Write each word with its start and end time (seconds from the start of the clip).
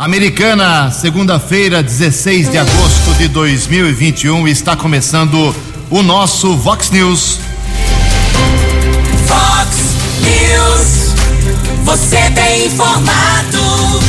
Americana, 0.00 0.90
segunda-feira, 0.90 1.82
16 1.82 2.50
de 2.50 2.56
agosto 2.56 3.12
de 3.18 3.28
2021, 3.28 4.48
está 4.48 4.74
começando 4.74 5.54
o 5.90 6.02
nosso 6.02 6.56
Vox 6.56 6.90
News. 6.90 7.38
Vox 9.26 9.76
News, 10.22 11.14
você 11.84 12.16
tem 12.34 12.64
informado. 12.64 14.00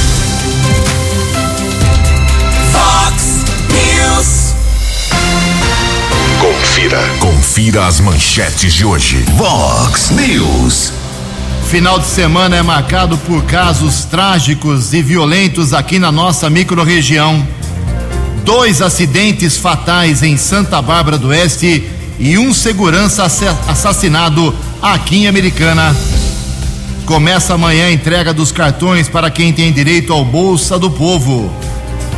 Vox 2.71 3.43
News. 3.67 4.55
Confira, 6.39 7.01
confira 7.19 7.85
as 7.85 7.99
manchetes 7.99 8.73
de 8.73 8.85
hoje. 8.85 9.25
Vox 9.35 10.09
News. 10.11 11.00
Final 11.71 11.99
de 11.99 12.05
semana 12.07 12.57
é 12.57 12.61
marcado 12.61 13.17
por 13.19 13.45
casos 13.45 14.03
trágicos 14.03 14.93
e 14.93 15.01
violentos 15.01 15.73
aqui 15.73 15.99
na 15.99 16.11
nossa 16.11 16.49
microrregião. 16.49 17.47
Dois 18.43 18.81
acidentes 18.81 19.55
fatais 19.55 20.21
em 20.21 20.35
Santa 20.35 20.81
Bárbara 20.81 21.17
do 21.17 21.29
Oeste 21.29 21.89
e 22.19 22.37
um 22.37 22.53
segurança 22.53 23.23
assassinado 23.23 24.53
aqui 24.81 25.19
em 25.19 25.27
Americana. 25.29 25.95
Começa 27.05 27.53
amanhã 27.53 27.85
a 27.85 27.93
entrega 27.93 28.33
dos 28.33 28.51
cartões 28.51 29.07
para 29.07 29.31
quem 29.31 29.53
tem 29.53 29.71
direito 29.71 30.11
ao 30.11 30.25
Bolsa 30.25 30.77
do 30.77 30.91
Povo. 30.91 31.49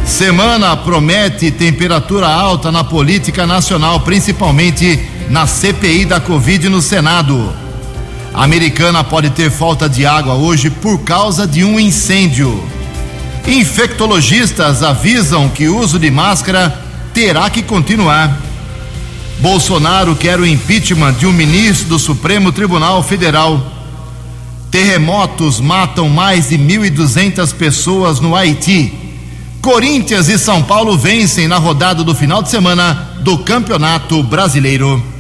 Semana 0.04 0.76
promete 0.76 1.52
temperatura 1.52 2.28
alta 2.28 2.72
na 2.72 2.84
política 2.84 3.46
nacional, 3.46 4.00
principalmente 4.00 5.00
na 5.30 5.46
CPI 5.46 6.06
da 6.06 6.20
Covid 6.20 6.70
no 6.70 6.82
Senado. 6.82 7.63
A 8.34 8.44
americana 8.44 9.04
pode 9.04 9.30
ter 9.30 9.52
falta 9.52 9.88
de 9.88 10.08
água 10.08 10.34
hoje 10.34 10.72
por 10.72 11.00
causa 11.04 11.46
de 11.46 11.64
um 11.64 11.80
incêndio. 11.80 12.68
Infectologistas 13.46 14.82
avisam 14.82 15.48
que 15.50 15.68
o 15.68 15.78
uso 15.78 16.00
de 16.00 16.10
máscara 16.10 16.82
terá 17.14 17.48
que 17.52 17.62
continuar. 17.62 18.36
Bolsonaro 19.40 20.16
quer 20.16 20.40
o 20.40 20.48
impeachment 20.48 21.14
de 21.14 21.28
um 21.28 21.32
ministro 21.32 21.90
do 21.90 22.00
Supremo 22.00 22.52
Tribunal 22.52 23.04
Federal. 23.04 23.72
Terremotos 24.72 25.60
matam 25.60 26.10
mais 26.10 26.50
de 26.50 26.58
1.200 26.58 27.54
pessoas 27.54 28.20
no 28.20 28.36
Haiti. 28.36 28.92
Corinthians 29.62 30.28
e 30.28 30.40
São 30.40 30.64
Paulo 30.64 30.98
vencem 30.98 31.48
na 31.48 31.58
rodada 31.58 32.04
do 32.04 32.16
final 32.16 32.42
de 32.42 32.50
semana 32.50 33.10
do 33.22 33.38
Campeonato 33.38 34.24
Brasileiro. 34.24 35.13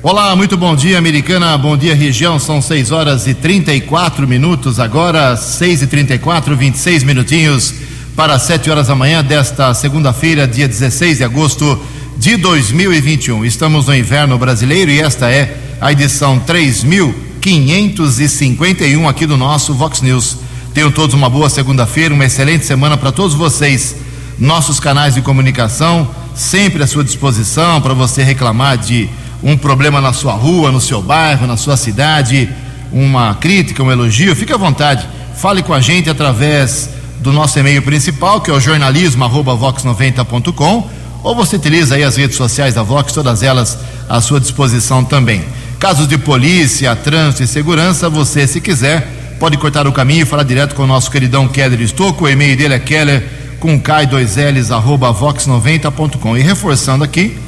Olá, 0.02 0.36
muito 0.36 0.58
bom 0.58 0.76
dia, 0.76 0.98
Americana. 0.98 1.56
Bom 1.56 1.74
dia, 1.74 1.94
região. 1.94 2.38
São 2.38 2.60
6 2.60 2.90
horas 2.90 3.26
e 3.26 3.32
34 3.32 4.28
minutos. 4.28 4.78
Agora, 4.78 5.38
6 5.38 5.80
e 5.80 5.86
34, 5.86 6.54
26 6.54 7.02
minutinhos 7.02 7.91
para 8.16 8.38
7 8.38 8.70
horas 8.70 8.86
da 8.88 8.94
manhã 8.94 9.24
desta 9.24 9.72
segunda-feira, 9.72 10.46
dia 10.46 10.68
16 10.68 11.16
de 11.18 11.24
agosto 11.24 11.82
de 12.18 12.36
2021. 12.36 13.42
Estamos 13.44 13.86
no 13.86 13.94
inverno 13.94 14.36
brasileiro 14.36 14.90
e 14.90 15.00
esta 15.00 15.30
é 15.30 15.56
a 15.80 15.92
edição 15.92 16.38
3551 16.38 19.08
aqui 19.08 19.24
do 19.24 19.38
nosso 19.38 19.72
Vox 19.72 20.02
News. 20.02 20.36
Tenham 20.74 20.90
todos 20.90 21.14
uma 21.14 21.30
boa 21.30 21.48
segunda-feira, 21.48 22.12
uma 22.12 22.26
excelente 22.26 22.66
semana 22.66 22.98
para 22.98 23.12
todos 23.12 23.32
vocês. 23.34 23.96
Nossos 24.38 24.78
canais 24.78 25.14
de 25.14 25.22
comunicação 25.22 26.06
sempre 26.34 26.82
à 26.82 26.86
sua 26.86 27.04
disposição 27.04 27.80
para 27.80 27.94
você 27.94 28.22
reclamar 28.22 28.76
de 28.76 29.08
um 29.42 29.56
problema 29.56 30.02
na 30.02 30.12
sua 30.12 30.34
rua, 30.34 30.70
no 30.70 30.82
seu 30.82 31.00
bairro, 31.00 31.46
na 31.46 31.56
sua 31.56 31.78
cidade, 31.78 32.50
uma 32.92 33.34
crítica, 33.36 33.82
um 33.82 33.90
elogio. 33.90 34.36
Fique 34.36 34.52
à 34.52 34.58
vontade. 34.58 35.08
Fale 35.34 35.62
com 35.62 35.72
a 35.72 35.80
gente 35.80 36.10
através 36.10 36.90
do 37.22 37.32
nosso 37.32 37.58
e-mail 37.58 37.80
principal, 37.82 38.40
que 38.40 38.50
é 38.50 38.54
o 38.54 38.60
jornalismo@vox90.com, 38.60 40.90
ou 41.22 41.36
você 41.36 41.56
utiliza 41.56 41.94
aí 41.94 42.02
as 42.02 42.16
redes 42.16 42.36
sociais 42.36 42.74
da 42.74 42.82
Vox, 42.82 43.12
todas 43.12 43.44
elas 43.44 43.78
à 44.08 44.20
sua 44.20 44.40
disposição 44.40 45.04
também. 45.04 45.44
Casos 45.78 46.08
de 46.08 46.18
polícia, 46.18 46.96
trânsito 46.96 47.44
e 47.44 47.46
segurança, 47.46 48.10
você, 48.10 48.46
se 48.46 48.60
quiser, 48.60 49.36
pode 49.38 49.56
cortar 49.56 49.86
o 49.86 49.92
caminho 49.92 50.22
e 50.22 50.26
falar 50.26 50.42
direto 50.42 50.74
com 50.74 50.82
o 50.82 50.86
nosso 50.86 51.10
queridão 51.10 51.48
Keller 51.48 51.80
Estocco. 51.80 52.24
O 52.24 52.28
e-mail 52.28 52.56
dele 52.56 52.74
é 52.74 52.78
keller 52.78 53.24
com 53.60 53.80
K2Ls 53.80 54.74
arroba 54.74 55.14
vox90.com. 55.14 56.36
E 56.36 56.42
reforçando 56.42 57.04
aqui, 57.04 57.38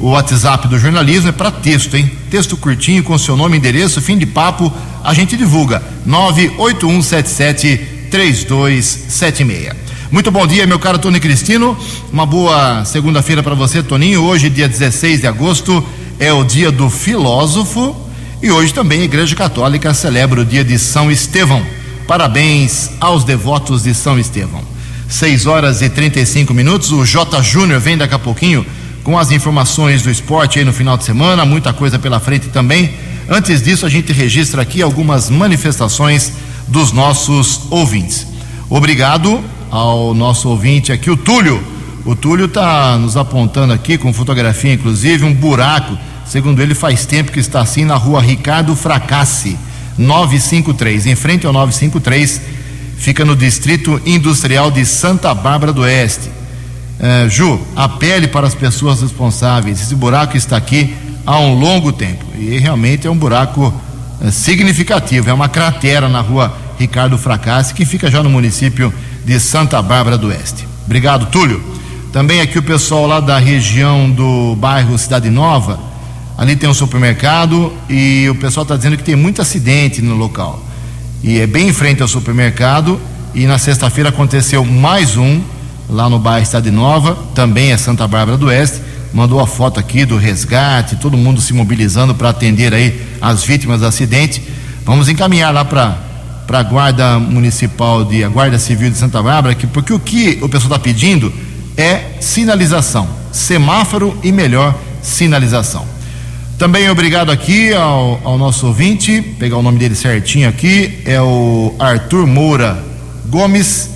o 0.00 0.10
WhatsApp 0.10 0.66
do 0.66 0.76
jornalismo 0.78 1.28
é 1.28 1.32
para 1.32 1.50
texto, 1.50 1.96
hein? 1.96 2.10
Texto 2.30 2.56
curtinho 2.56 3.04
com 3.04 3.16
seu 3.16 3.36
nome, 3.36 3.58
endereço, 3.58 4.00
fim 4.00 4.18
de 4.18 4.26
papo, 4.26 4.72
a 5.04 5.14
gente 5.14 5.36
divulga. 5.36 5.80
98177 6.04 7.99
3276. 8.10 9.72
Muito 10.10 10.30
bom 10.30 10.44
dia, 10.46 10.66
meu 10.66 10.78
caro 10.78 10.98
Tony 10.98 11.20
Cristino. 11.20 11.78
Uma 12.12 12.26
boa 12.26 12.84
segunda-feira 12.84 13.42
para 13.42 13.54
você, 13.54 13.82
Toninho. 13.82 14.22
Hoje, 14.22 14.50
dia 14.50 14.68
16 14.68 15.20
de 15.20 15.26
agosto, 15.28 15.84
é 16.18 16.32
o 16.32 16.42
dia 16.42 16.72
do 16.72 16.90
filósofo 16.90 17.96
e 18.42 18.50
hoje 18.50 18.74
também 18.74 19.02
a 19.02 19.04
Igreja 19.04 19.36
Católica 19.36 19.94
celebra 19.94 20.40
o 20.40 20.44
dia 20.44 20.64
de 20.64 20.78
São 20.78 21.10
Estevão. 21.10 21.64
Parabéns 22.08 22.90
aos 23.00 23.22
devotos 23.22 23.84
de 23.84 23.94
São 23.94 24.18
Estevão. 24.18 24.62
6 25.08 25.46
horas 25.46 25.80
e 25.80 25.88
35 25.88 26.52
minutos. 26.52 26.90
O 26.90 27.04
J. 27.04 27.40
Júnior 27.42 27.80
vem 27.80 27.96
daqui 27.96 28.14
a 28.14 28.18
pouquinho 28.18 28.66
com 29.04 29.16
as 29.16 29.30
informações 29.30 30.02
do 30.02 30.10
esporte 30.10 30.58
aí 30.58 30.64
no 30.64 30.72
final 30.72 30.96
de 30.96 31.04
semana, 31.04 31.44
muita 31.44 31.72
coisa 31.72 31.98
pela 31.98 32.18
frente 32.18 32.48
também. 32.48 32.92
Antes 33.28 33.62
disso, 33.62 33.86
a 33.86 33.88
gente 33.88 34.12
registra 34.12 34.62
aqui 34.62 34.82
algumas 34.82 35.30
manifestações 35.30 36.32
dos 36.70 36.92
nossos 36.92 37.62
ouvintes. 37.70 38.26
Obrigado 38.68 39.42
ao 39.70 40.14
nosso 40.14 40.48
ouvinte 40.48 40.92
aqui, 40.92 41.10
o 41.10 41.16
Túlio. 41.16 41.62
O 42.04 42.16
Túlio 42.16 42.46
está 42.46 42.96
nos 42.96 43.16
apontando 43.16 43.72
aqui, 43.72 43.98
com 43.98 44.12
fotografia 44.12 44.72
inclusive, 44.72 45.24
um 45.24 45.34
buraco. 45.34 45.98
Segundo 46.24 46.62
ele, 46.62 46.74
faz 46.74 47.04
tempo 47.04 47.32
que 47.32 47.40
está 47.40 47.60
assim 47.60 47.84
na 47.84 47.96
rua 47.96 48.22
Ricardo 48.22 48.74
Fracassi, 48.74 49.58
953. 49.98 51.06
Em 51.06 51.16
frente 51.16 51.46
ao 51.46 51.52
953, 51.52 52.40
fica 52.96 53.24
no 53.24 53.36
Distrito 53.36 54.00
Industrial 54.06 54.70
de 54.70 54.86
Santa 54.86 55.34
Bárbara 55.34 55.72
do 55.72 55.82
Oeste. 55.82 56.30
É, 56.98 57.28
Ju, 57.28 57.60
apele 57.74 58.28
para 58.28 58.46
as 58.46 58.54
pessoas 58.54 59.02
responsáveis. 59.02 59.80
Esse 59.80 59.94
buraco 59.94 60.36
está 60.36 60.56
aqui 60.56 60.94
há 61.26 61.38
um 61.38 61.58
longo 61.58 61.92
tempo. 61.92 62.24
E 62.38 62.58
realmente 62.58 63.06
é 63.06 63.10
um 63.10 63.16
buraco 63.16 63.72
é, 64.20 64.30
significativo. 64.30 65.30
É 65.30 65.32
uma 65.32 65.48
cratera 65.48 66.08
na 66.08 66.20
rua 66.20 66.56
Ricardo 66.80 67.18
Fracassi, 67.18 67.74
que 67.74 67.84
fica 67.84 68.10
já 68.10 68.22
no 68.22 68.30
município 68.30 68.92
de 69.22 69.38
Santa 69.38 69.82
Bárbara 69.82 70.16
do 70.16 70.28
Oeste. 70.28 70.66
Obrigado, 70.86 71.26
Túlio. 71.26 71.62
Também 72.10 72.40
aqui 72.40 72.58
o 72.58 72.62
pessoal 72.62 73.06
lá 73.06 73.20
da 73.20 73.38
região 73.38 74.10
do 74.10 74.56
bairro 74.56 74.98
Cidade 74.98 75.28
Nova, 75.28 75.78
ali 76.38 76.56
tem 76.56 76.68
um 76.68 76.74
supermercado 76.74 77.70
e 77.88 78.26
o 78.30 78.34
pessoal 78.34 78.62
está 78.62 78.76
dizendo 78.76 78.96
que 78.96 79.04
tem 79.04 79.14
muito 79.14 79.42
acidente 79.42 80.00
no 80.00 80.16
local. 80.16 80.64
E 81.22 81.38
é 81.38 81.46
bem 81.46 81.68
em 81.68 81.72
frente 81.72 82.00
ao 82.00 82.08
supermercado 82.08 82.98
e 83.34 83.46
na 83.46 83.58
sexta-feira 83.58 84.08
aconteceu 84.08 84.64
mais 84.64 85.18
um 85.18 85.40
lá 85.86 86.08
no 86.08 86.18
bairro 86.18 86.46
Cidade 86.46 86.70
Nova, 86.70 87.14
também 87.34 87.72
é 87.72 87.76
Santa 87.76 88.08
Bárbara 88.08 88.38
do 88.38 88.46
Oeste 88.46 88.80
mandou 89.12 89.40
a 89.40 89.46
foto 89.46 89.80
aqui 89.80 90.04
do 90.04 90.16
resgate, 90.16 90.96
todo 90.96 91.16
mundo 91.16 91.40
se 91.40 91.52
mobilizando 91.52 92.14
para 92.14 92.30
atender 92.30 92.72
aí 92.72 93.00
as 93.20 93.42
vítimas 93.42 93.80
do 93.80 93.86
acidente. 93.86 94.40
Vamos 94.84 95.08
encaminhar 95.08 95.52
lá 95.52 95.64
para 95.64 96.09
para 96.50 96.58
a 96.58 96.62
Guarda 96.64 97.16
Municipal 97.16 98.04
de 98.04 98.24
a 98.24 98.28
Guarda 98.28 98.58
Civil 98.58 98.90
de 98.90 98.98
Santa 98.98 99.22
Bárbara, 99.22 99.54
que, 99.54 99.68
porque 99.68 99.92
o 99.92 100.00
que 100.00 100.40
o 100.42 100.48
pessoal 100.48 100.72
está 100.72 100.78
pedindo 100.80 101.32
é 101.76 102.16
sinalização, 102.18 103.08
semáforo 103.30 104.18
e 104.20 104.32
melhor 104.32 104.76
sinalização. 105.00 105.86
Também 106.58 106.90
obrigado 106.90 107.30
aqui 107.30 107.72
ao, 107.72 108.20
ao 108.24 108.36
nosso 108.36 108.66
ouvinte, 108.66 109.22
pegar 109.38 109.58
o 109.58 109.62
nome 109.62 109.78
dele 109.78 109.94
certinho 109.94 110.48
aqui, 110.48 111.00
é 111.04 111.22
o 111.22 111.72
Arthur 111.78 112.26
Moura 112.26 112.82
Gomes, 113.26 113.88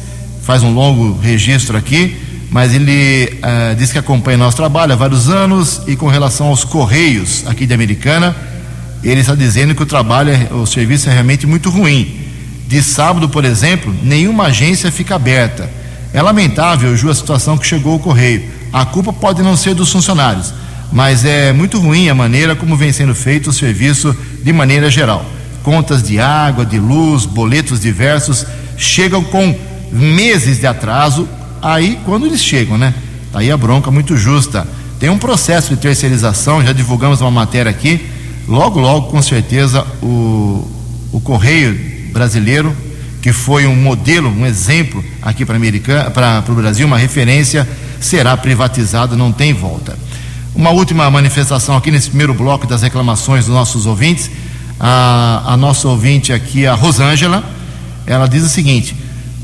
faz 0.45 0.63
um 0.63 0.73
longo 0.73 1.19
registro 1.21 1.77
aqui 1.77 2.23
mas 2.51 2.73
ele 2.73 3.37
uh, 3.43 3.75
diz 3.75 3.91
que 3.91 3.99
acompanha 3.99 4.39
nosso 4.39 4.57
trabalho 4.57 4.93
há 4.93 4.97
vários 4.97 5.29
anos 5.29 5.83
e 5.89 5.97
com 5.97 6.07
relação 6.07 6.47
aos 6.47 6.63
correios 6.63 7.43
aqui 7.49 7.67
de 7.67 7.75
Americana, 7.75 8.37
ele 9.03 9.23
está 9.23 9.35
dizendo 9.35 9.75
que 9.75 9.83
o 9.83 9.87
trabalho, 9.87 10.31
é, 10.31 10.55
o 10.55 10.65
serviço 10.65 11.11
é 11.11 11.13
realmente 11.13 11.49
muito 11.49 11.69
ruim. 11.69 12.24
De 12.67 12.83
sábado, 12.83 13.29
por 13.29 13.45
exemplo, 13.45 13.95
nenhuma 14.03 14.45
agência 14.45 14.91
fica 14.91 15.15
aberta. 15.15 15.71
É 16.13 16.23
lamentável, 16.23 16.97
Ju, 16.97 17.11
a 17.11 17.15
situação 17.15 17.59
que 17.59 17.67
chegou 17.67 17.97
o 17.97 17.99
correio. 17.99 18.45
A 18.73 18.85
culpa 18.85 19.13
pode 19.13 19.43
não 19.43 19.57
ser 19.57 19.75
dos 19.75 19.93
funcionários, 19.93 20.53
mas 20.93 21.25
é 21.25 21.53
muito 21.53 21.79
ruim 21.79 22.09
a 22.09 22.15
maneira 22.15 22.57
como 22.57 22.77
vem 22.77 22.93
sendo 22.93 23.15
feito 23.15 23.51
o 23.51 23.53
serviço 23.53 24.17
de 24.43 24.53
maneira 24.53 24.91
geral. 24.91 25.25
contas 25.63 26.03
de 26.03 26.21
água, 26.21 26.65
de 26.67 26.79
luz, 26.79 27.25
boletos 27.25 27.81
diversos, 27.81 28.45
chegam 28.77 29.25
com 29.25 29.59
meses 29.91 30.61
de 30.61 30.67
atraso, 30.67 31.27
aí 31.63 31.99
quando 32.05 32.27
eles 32.27 32.43
chegam, 32.43 32.77
né? 32.77 32.93
Tá 33.33 33.39
aí 33.39 33.51
a 33.51 33.57
bronca 33.57 33.91
muito 33.91 34.17
justa. 34.17 34.69
Tem 35.01 35.09
um 35.09 35.19
processo 35.19 35.71
de 35.71 35.77
terceirização, 35.81 36.63
já 36.63 36.73
divulgamos 36.73 37.21
uma 37.21 37.31
matéria 37.31 37.71
aqui. 37.71 38.05
Logo, 38.47 38.79
logo, 38.79 39.09
com 39.09 39.23
certeza, 39.23 39.87
o, 40.03 40.69
o 41.13 41.21
Correio 41.21 41.94
Brasileiro, 42.15 42.75
que 43.21 43.33
foi 43.33 43.67
um 43.67 43.75
modelo, 43.75 44.31
um 44.31 44.47
exemplo 44.47 45.05
aqui 45.21 45.45
para 45.45 46.45
o 46.49 46.55
Brasil, 46.55 46.87
uma 46.87 46.97
referência, 46.97 47.69
será 48.01 48.37
privatizado, 48.37 49.17
não 49.17 49.33
tem 49.33 49.53
volta. 49.53 49.99
Uma 50.55 50.71
última 50.71 51.11
manifestação 51.11 51.77
aqui 51.77 51.91
nesse 51.91 52.09
primeiro 52.09 52.33
bloco 52.33 52.69
das 52.69 52.83
reclamações 52.83 53.47
dos 53.47 53.55
nossos 53.55 53.85
ouvintes. 53.85 54.31
A, 54.79 55.43
a 55.45 55.57
nossa 55.57 55.89
ouvinte 55.89 56.33
aqui, 56.33 56.67
a 56.67 56.75
Rosângela, 56.75 57.43
ela 58.07 58.29
diz 58.29 58.45
o 58.45 58.49
seguinte: 58.49 58.95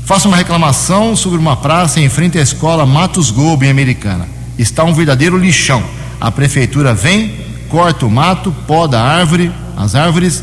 faça 0.05 0.29
uma 0.29 0.37
reclamação 0.37 1.13
sobre 1.15 1.37
uma 1.37 1.57
praça 1.57 1.99
em 1.99 2.07
frente 2.07 2.39
à 2.39 2.41
escola 2.41 2.85
Matos 2.85 3.31
Gobo, 3.31 3.65
em 3.65 3.69
Americana. 3.69 4.25
Está 4.57 4.85
um 4.85 4.93
verdadeiro 4.93 5.37
lixão. 5.37 5.83
A 6.21 6.31
prefeitura 6.31 6.93
vem, 6.93 7.35
corta 7.67 8.05
o 8.05 8.11
mato, 8.11 8.55
poda 8.65 8.97
a 8.99 9.03
árvore, 9.03 9.51
as 9.75 9.95
árvores 9.95 10.41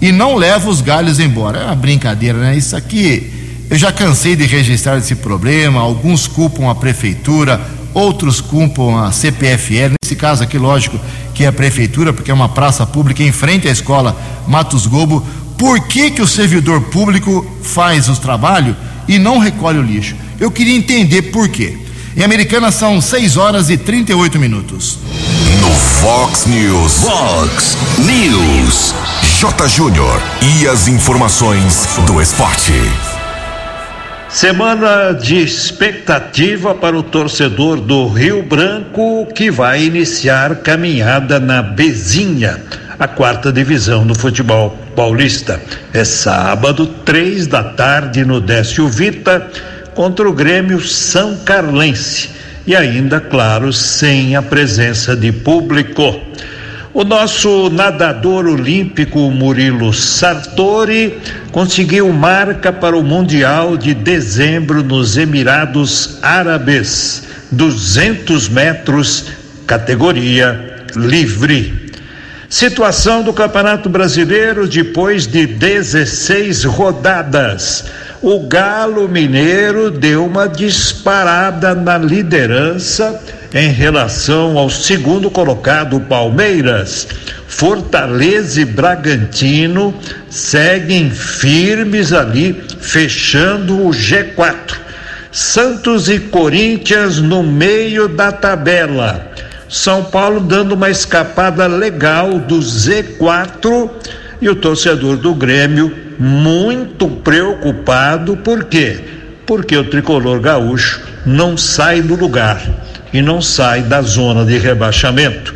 e 0.00 0.12
não 0.12 0.36
leva 0.36 0.68
os 0.68 0.80
galhos 0.80 1.20
embora. 1.20 1.58
É 1.60 1.64
uma 1.66 1.76
brincadeira, 1.76 2.38
né? 2.38 2.56
Isso 2.56 2.76
aqui 2.76 3.40
eu 3.70 3.78
já 3.78 3.92
cansei 3.92 4.34
de 4.34 4.44
registrar 4.46 4.98
esse 4.98 5.14
problema. 5.14 5.80
Alguns 5.80 6.26
culpam 6.26 6.68
a 6.68 6.74
prefeitura, 6.74 7.60
outros 7.94 8.40
culpam 8.40 9.04
a 9.04 9.12
CPFL. 9.12 9.94
Nesse 10.02 10.16
caso 10.16 10.42
aqui, 10.42 10.58
lógico 10.58 10.98
que 11.32 11.44
é 11.44 11.46
a 11.46 11.52
prefeitura, 11.52 12.12
porque 12.12 12.32
é 12.32 12.34
uma 12.34 12.48
praça 12.48 12.84
pública 12.84 13.22
em 13.22 13.30
frente 13.30 13.68
à 13.68 13.70
escola 13.70 14.20
Matos 14.48 14.86
Gobo. 14.86 15.24
Por 15.56 15.86
que, 15.86 16.10
que 16.10 16.20
o 16.20 16.26
servidor 16.26 16.80
público 16.82 17.46
faz 17.62 18.08
os 18.08 18.18
trabalhos 18.18 18.74
e 19.06 19.18
não 19.18 19.38
recolhe 19.38 19.78
o 19.78 19.82
lixo? 19.82 20.16
Eu 20.40 20.50
queria 20.50 20.74
entender 20.74 21.22
por 21.30 21.48
quê. 21.48 21.78
Em 22.16 22.24
Americana 22.24 22.72
são 22.72 23.00
6 23.00 23.36
horas 23.36 23.70
e 23.70 23.76
38 23.76 24.36
minutos. 24.36 24.98
No 25.60 25.70
Fox 25.70 26.46
News. 26.46 26.94
Fox 27.04 27.76
News. 27.98 28.94
Júnior. 29.66 30.20
E 30.42 30.68
as 30.68 30.86
informações 30.86 31.86
do 32.06 32.20
esporte. 32.20 32.74
Semana 34.28 35.12
de 35.12 35.38
expectativa 35.38 36.74
para 36.74 36.94
o 36.94 37.02
torcedor 37.02 37.80
do 37.80 38.06
Rio 38.08 38.42
Branco 38.42 39.26
que 39.34 39.50
vai 39.50 39.82
iniciar 39.82 40.56
caminhada 40.56 41.40
na 41.40 41.62
Bezinha, 41.62 42.62
a 42.98 43.08
quarta 43.08 43.50
divisão 43.50 44.06
do 44.06 44.14
futebol 44.14 44.76
paulista. 44.94 45.58
É 45.94 46.04
sábado, 46.04 46.86
três 46.86 47.46
da 47.46 47.64
tarde, 47.64 48.26
no 48.26 48.42
Décio 48.42 48.88
Vita, 48.88 49.50
contra 49.94 50.28
o 50.28 50.34
Grêmio 50.34 50.82
São 50.82 51.38
Carlense. 51.38 52.28
E 52.66 52.76
ainda, 52.76 53.20
claro, 53.20 53.72
sem 53.72 54.36
a 54.36 54.42
presença 54.42 55.16
de 55.16 55.32
público. 55.32 56.20
O 56.92 57.04
nosso 57.04 57.70
nadador 57.70 58.48
olímpico 58.48 59.30
Murilo 59.30 59.94
Sartori 59.94 61.20
conseguiu 61.52 62.12
marca 62.12 62.72
para 62.72 62.96
o 62.96 63.02
Mundial 63.04 63.76
de 63.76 63.94
dezembro 63.94 64.82
nos 64.82 65.16
Emirados 65.16 66.18
Árabes, 66.20 67.28
200 67.52 68.48
metros, 68.48 69.26
categoria 69.68 70.84
livre. 70.96 71.92
Situação 72.48 73.22
do 73.22 73.32
Campeonato 73.32 73.88
Brasileiro 73.88 74.66
depois 74.66 75.28
de 75.28 75.46
16 75.46 76.64
rodadas. 76.64 77.84
O 78.22 78.40
Galo 78.40 79.08
Mineiro 79.08 79.90
deu 79.90 80.26
uma 80.26 80.46
disparada 80.46 81.74
na 81.74 81.96
liderança 81.96 83.18
em 83.54 83.70
relação 83.70 84.58
ao 84.58 84.68
segundo 84.68 85.30
colocado 85.30 85.98
Palmeiras. 86.00 87.08
Fortaleza 87.48 88.60
e 88.60 88.66
Bragantino 88.66 89.94
seguem 90.28 91.10
firmes 91.10 92.12
ali, 92.12 92.62
fechando 92.78 93.86
o 93.86 93.90
G4. 93.90 94.76
Santos 95.32 96.10
e 96.10 96.18
Corinthians 96.18 97.22
no 97.22 97.42
meio 97.42 98.06
da 98.06 98.30
tabela. 98.30 99.32
São 99.66 100.04
Paulo 100.04 100.40
dando 100.40 100.72
uma 100.72 100.90
escapada 100.90 101.66
legal 101.66 102.38
do 102.38 102.58
Z4 102.58 103.88
e 104.40 104.48
o 104.48 104.54
torcedor 104.54 105.16
do 105.16 105.34
Grêmio 105.34 105.94
muito 106.18 107.08
preocupado, 107.08 108.36
por 108.38 108.64
quê? 108.64 108.98
Porque 109.46 109.76
o 109.76 109.84
tricolor 109.84 110.40
gaúcho 110.40 111.00
não 111.26 111.56
sai 111.56 112.00
do 112.02 112.14
lugar 112.14 112.60
e 113.12 113.20
não 113.20 113.42
sai 113.42 113.82
da 113.82 114.00
zona 114.02 114.44
de 114.44 114.58
rebaixamento. 114.58 115.54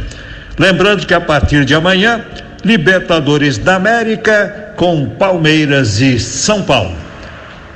Lembrando 0.58 1.06
que 1.06 1.14
a 1.14 1.20
partir 1.20 1.64
de 1.64 1.74
amanhã, 1.74 2.24
Libertadores 2.64 3.58
da 3.58 3.76
América 3.76 4.72
com 4.76 5.06
Palmeiras 5.06 6.00
e 6.00 6.18
São 6.18 6.62
Paulo. 6.62 6.96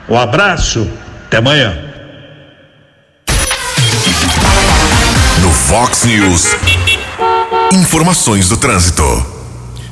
Um 0.09 0.17
abraço, 0.17 0.89
até 1.27 1.37
amanhã. 1.37 1.77
No 5.43 5.51
Fox 5.51 6.05
News, 6.05 6.57
informações 7.73 8.49
do 8.49 8.57
trânsito. 8.57 9.38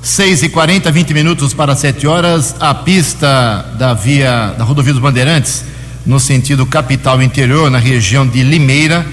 6 0.06 0.44
e 0.44 0.49
40 0.49 0.93
20 0.93 1.12
minutos 1.12 1.53
para 1.53 1.75
7 1.75 2.06
horas. 2.06 2.55
A 2.61 2.73
pista 2.73 3.75
da 3.76 3.93
via 3.93 4.55
da 4.56 4.62
rodovia 4.62 4.93
dos 4.93 5.03
Bandeirantes, 5.03 5.64
no 6.06 6.20
sentido 6.20 6.64
capital 6.64 7.20
interior, 7.20 7.69
na 7.69 7.79
região 7.79 8.25
de 8.25 8.41
Limeira, 8.44 9.05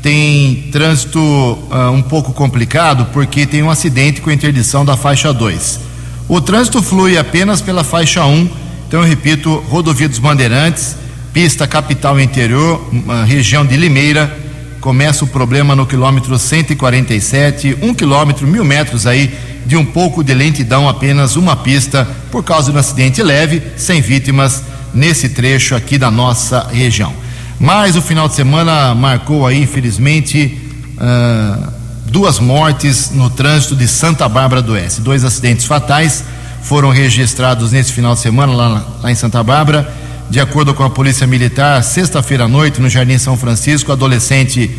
tem 0.00 0.68
trânsito 0.70 1.18
uh, 1.18 1.90
um 1.92 2.00
pouco 2.00 2.32
complicado 2.32 3.08
porque 3.12 3.44
tem 3.44 3.60
um 3.60 3.68
acidente 3.68 4.20
com 4.20 4.30
interdição 4.30 4.84
da 4.84 4.96
faixa 4.96 5.32
2. 5.32 5.80
O 6.28 6.40
trânsito 6.40 6.80
flui 6.80 7.18
apenas 7.18 7.60
pela 7.60 7.82
faixa 7.82 8.24
1, 8.24 8.48
então 8.86 9.00
eu 9.00 9.06
repito, 9.06 9.52
rodovia 9.68 10.08
dos 10.08 10.20
Bandeirantes, 10.20 10.94
pista 11.32 11.66
capital 11.66 12.20
interior, 12.20 12.88
uh, 12.92 13.24
região 13.26 13.66
de 13.66 13.76
Limeira, 13.76 14.32
começa 14.80 15.24
o 15.24 15.28
problema 15.28 15.74
no 15.74 15.84
quilômetro 15.84 16.38
147, 16.38 17.78
um 17.82 17.92
quilômetro, 17.92 18.46
mil 18.46 18.64
metros 18.64 19.08
aí 19.08 19.36
de 19.66 19.76
um 19.76 19.84
pouco 19.84 20.22
de 20.22 20.32
lentidão, 20.32 20.88
apenas 20.88 21.34
uma 21.34 21.56
pista, 21.56 22.06
por 22.30 22.44
causa 22.44 22.70
de 22.70 22.76
um 22.76 22.80
acidente 22.80 23.22
leve, 23.22 23.60
sem 23.76 24.00
vítimas 24.00 24.62
nesse 24.94 25.30
trecho 25.30 25.74
aqui 25.74 25.98
da 25.98 26.10
nossa 26.10 26.68
região. 26.72 27.12
Mas 27.58 27.96
o 27.96 28.02
final 28.02 28.28
de 28.28 28.34
semana 28.34 28.94
marcou 28.94 29.46
aí, 29.46 29.62
infelizmente, 29.62 30.56
uh, 30.96 31.72
duas 32.06 32.38
mortes 32.38 33.10
no 33.10 33.28
trânsito 33.28 33.74
de 33.74 33.88
Santa 33.88 34.28
Bárbara 34.28 34.62
do 34.62 34.72
Oeste. 34.72 35.00
Dois 35.00 35.24
acidentes 35.24 35.64
fatais 35.64 36.22
foram 36.62 36.90
registrados 36.90 37.72
nesse 37.72 37.92
final 37.92 38.14
de 38.14 38.20
semana 38.20 38.52
lá, 38.52 38.86
lá 39.02 39.10
em 39.10 39.14
Santa 39.14 39.42
Bárbara. 39.42 39.92
De 40.30 40.40
acordo 40.40 40.74
com 40.74 40.82
a 40.82 40.90
Polícia 40.90 41.26
Militar, 41.26 41.82
sexta-feira 41.82 42.44
à 42.44 42.48
noite, 42.48 42.80
no 42.80 42.88
Jardim 42.88 43.18
São 43.18 43.36
Francisco, 43.36 43.90
adolescente 43.90 44.70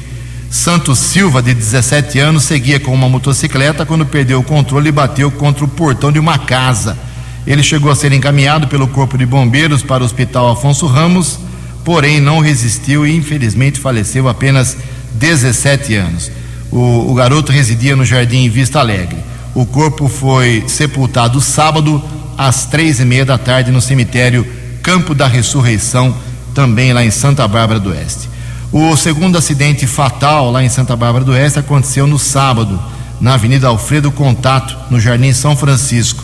Santos 0.49 0.99
Silva, 0.99 1.41
de 1.41 1.53
17 1.53 2.19
anos, 2.19 2.43
seguia 2.43 2.79
com 2.79 2.93
uma 2.93 3.09
motocicleta 3.09 3.85
quando 3.85 4.05
perdeu 4.05 4.39
o 4.39 4.43
controle 4.43 4.89
e 4.89 4.91
bateu 4.91 5.29
contra 5.29 5.65
o 5.65 5.67
portão 5.67 6.11
de 6.11 6.19
uma 6.19 6.37
casa. 6.37 6.97
Ele 7.45 7.63
chegou 7.63 7.91
a 7.91 7.95
ser 7.95 8.11
encaminhado 8.11 8.67
pelo 8.67 8.87
Corpo 8.87 9.17
de 9.17 9.25
Bombeiros 9.25 9.83
para 9.83 10.03
o 10.03 10.05
Hospital 10.05 10.51
Afonso 10.51 10.85
Ramos 10.85 11.39
porém 11.87 12.19
não 12.19 12.41
resistiu 12.41 13.07
e 13.07 13.15
infelizmente 13.15 13.79
faleceu 13.79 14.27
apenas 14.27 14.75
17 15.13 15.95
anos. 15.95 16.29
O, 16.69 17.09
o 17.09 17.13
garoto 17.13 17.49
residia 17.49 17.95
no 17.95 18.03
Jardim 18.03 18.49
Vista 18.49 18.79
Alegre. 18.79 19.15
O 19.55 19.65
corpo 19.65 20.09
foi 20.09 20.65
sepultado 20.67 21.39
sábado 21.39 22.03
às 22.37 22.65
três 22.65 22.99
e 22.99 23.05
meia 23.05 23.23
da 23.23 23.37
tarde 23.37 23.71
no 23.71 23.79
cemitério 23.79 24.45
Campo 24.83 25.15
da 25.15 25.27
Ressurreição, 25.27 26.13
também 26.53 26.91
lá 26.91 27.05
em 27.05 27.09
Santa 27.09 27.47
Bárbara 27.47 27.79
do 27.79 27.91
Oeste. 27.91 28.27
O 28.71 28.97
segundo 28.97 29.37
acidente 29.37 29.87
fatal 29.87 30.51
lá 30.51 30.61
em 30.61 30.67
Santa 30.67 30.93
Bárbara 30.93 31.23
do 31.23 31.31
Oeste 31.31 31.57
aconteceu 31.57 32.05
no 32.05 32.19
sábado, 32.19 32.77
na 33.19 33.35
Avenida 33.35 33.67
Alfredo 33.67 34.11
Contato, 34.11 34.75
no 34.91 34.99
Jardim 34.99 35.31
São 35.31 35.55
Francisco. 35.55 36.21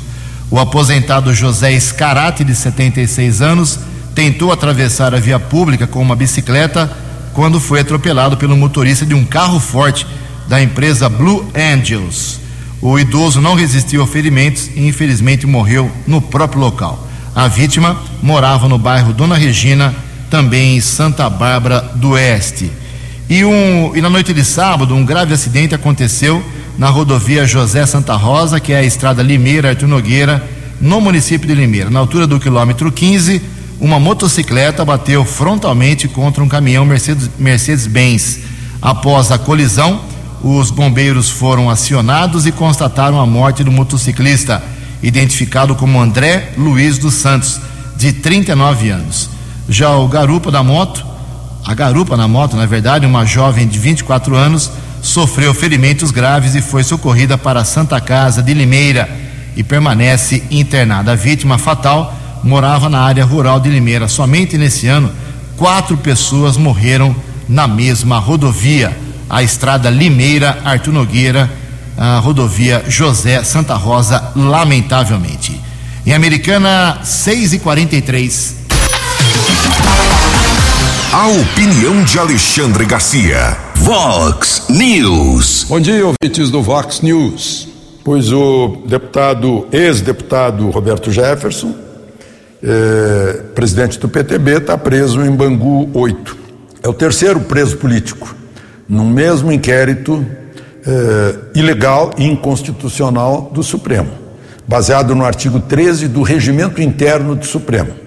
O 0.51 0.59
aposentado 0.59 1.33
José 1.33 1.71
Escarate, 1.71 2.43
de 2.43 2.53
76 2.53 3.41
anos, 3.41 3.79
tentou 4.13 4.51
atravessar 4.51 5.15
a 5.15 5.19
via 5.19 5.39
pública 5.39 5.87
com 5.87 6.01
uma 6.01 6.17
bicicleta 6.17 6.91
quando 7.33 7.61
foi 7.61 7.79
atropelado 7.79 8.35
pelo 8.35 8.57
motorista 8.57 9.05
de 9.05 9.13
um 9.13 9.23
carro 9.23 9.59
forte 9.59 10.05
da 10.47 10.61
empresa 10.61 11.07
Blue 11.07 11.49
Angels. 11.55 12.41
O 12.81 12.99
idoso 12.99 13.39
não 13.39 13.55
resistiu 13.55 14.03
a 14.03 14.07
ferimentos 14.07 14.69
e 14.75 14.85
infelizmente 14.85 15.47
morreu 15.47 15.89
no 16.05 16.21
próprio 16.21 16.59
local. 16.59 17.07
A 17.33 17.47
vítima 17.47 17.97
morava 18.21 18.67
no 18.67 18.77
bairro 18.77 19.13
Dona 19.13 19.35
Regina, 19.35 19.95
também 20.33 20.77
em 20.77 20.81
Santa 20.81 21.29
Bárbara 21.29 21.91
do 21.93 22.09
Oeste. 22.09 22.71
E, 23.29 23.45
um, 23.45 23.95
e 23.95 24.01
na 24.01 24.09
noite 24.09 24.33
de 24.33 24.43
sábado, 24.43 24.95
um 24.95 25.05
grave 25.05 25.31
acidente 25.31 25.75
aconteceu 25.75 26.43
na 26.75 26.89
rodovia 26.89 27.45
José 27.45 27.85
Santa 27.85 28.15
Rosa, 28.15 28.59
que 28.59 28.73
é 28.73 28.77
a 28.77 28.83
estrada 28.83 29.21
Limeira 29.21 29.69
Artur 29.69 29.87
Nogueira, 29.87 30.43
no 30.81 30.99
município 30.99 31.47
de 31.47 31.53
Limeira. 31.53 31.91
Na 31.91 31.99
altura 31.99 32.25
do 32.25 32.39
quilômetro 32.39 32.91
15, 32.91 33.43
uma 33.79 33.99
motocicleta 33.99 34.83
bateu 34.83 35.23
frontalmente 35.23 36.07
contra 36.07 36.43
um 36.43 36.47
caminhão 36.49 36.83
Mercedes- 36.83 37.29
Mercedes-Benz. 37.37 38.39
Após 38.81 39.31
a 39.31 39.37
colisão, 39.37 40.01
os 40.41 40.71
bombeiros 40.71 41.29
foram 41.29 41.69
acionados 41.69 42.47
e 42.47 42.51
constataram 42.51 43.21
a 43.21 43.25
morte 43.27 43.63
do 43.63 43.71
motociclista, 43.71 44.63
identificado 45.03 45.75
como 45.75 46.01
André 46.01 46.53
Luiz 46.57 46.97
dos 46.97 47.13
Santos, 47.13 47.59
de 47.95 48.11
39 48.11 48.89
anos. 48.89 49.29
Já 49.67 49.95
o 49.95 50.07
garupa 50.07 50.51
da 50.51 50.61
moto, 50.61 51.05
a 51.65 51.73
garupa 51.73 52.17
na 52.17 52.27
moto, 52.27 52.57
na 52.57 52.65
verdade, 52.65 53.05
uma 53.05 53.25
jovem 53.25 53.65
de 53.67 53.79
24 53.79 54.35
anos, 54.35 54.69
sofreu 55.01 55.53
ferimentos 55.53 56.11
graves 56.11 56.55
e 56.55 56.61
foi 56.61 56.83
socorrida 56.83 57.37
para 57.37 57.61
a 57.61 57.65
Santa 57.65 57.99
Casa 58.01 58.41
de 58.41 58.53
Limeira 58.53 59.09
e 59.55 59.63
permanece 59.63 60.43
internada. 60.51 61.13
A 61.13 61.15
vítima 61.15 61.57
fatal 61.57 62.13
morava 62.43 62.89
na 62.89 62.99
área 62.99 63.23
rural 63.23 63.59
de 63.59 63.69
Limeira. 63.69 64.07
Somente 64.07 64.57
nesse 64.57 64.87
ano, 64.87 65.09
quatro 65.55 65.95
pessoas 65.95 66.57
morreram 66.57 67.15
na 67.47 67.67
mesma 67.67 68.19
rodovia, 68.19 68.95
a 69.29 69.41
estrada 69.41 69.89
Limeira-Artur 69.89 70.93
Nogueira, 70.93 71.49
a 71.97 72.19
rodovia 72.19 72.83
José 72.87 73.43
Santa 73.43 73.75
Rosa, 73.75 74.31
lamentavelmente. 74.35 75.59
Em 76.05 76.13
Americana, 76.13 76.99
6 77.03 77.53
e 77.53 77.59
43 77.59 78.62
A 81.13 81.27
opinião 81.27 82.03
de 82.03 82.17
Alexandre 82.17 82.85
Garcia. 82.85 83.55
Vox 83.75 84.65
News. 84.69 85.65
Bom 85.69 85.79
dia, 85.79 86.05
ouvintes 86.05 86.49
do 86.49 86.61
Vox 86.61 87.01
News. 87.01 87.67
Pois 88.03 88.31
o 88.31 88.83
deputado, 88.87 89.67
ex-deputado 89.71 90.69
Roberto 90.69 91.11
Jefferson, 91.11 91.73
eh, 92.63 93.41
presidente 93.53 93.99
do 93.99 94.09
PTB, 94.09 94.57
está 94.57 94.77
preso 94.77 95.21
em 95.21 95.31
Bangu 95.31 95.89
8. 95.93 96.35
É 96.81 96.89
o 96.89 96.93
terceiro 96.93 97.39
preso 97.41 97.77
político, 97.77 98.35
no 98.89 99.05
mesmo 99.05 99.51
inquérito 99.51 100.25
eh, 100.85 101.35
ilegal 101.55 102.11
e 102.17 102.25
inconstitucional 102.25 103.51
do 103.53 103.63
Supremo, 103.63 104.11
baseado 104.67 105.15
no 105.15 105.23
artigo 105.23 105.59
13 105.59 106.07
do 106.07 106.23
Regimento 106.23 106.81
Interno 106.81 107.35
do 107.35 107.45
Supremo. 107.45 108.02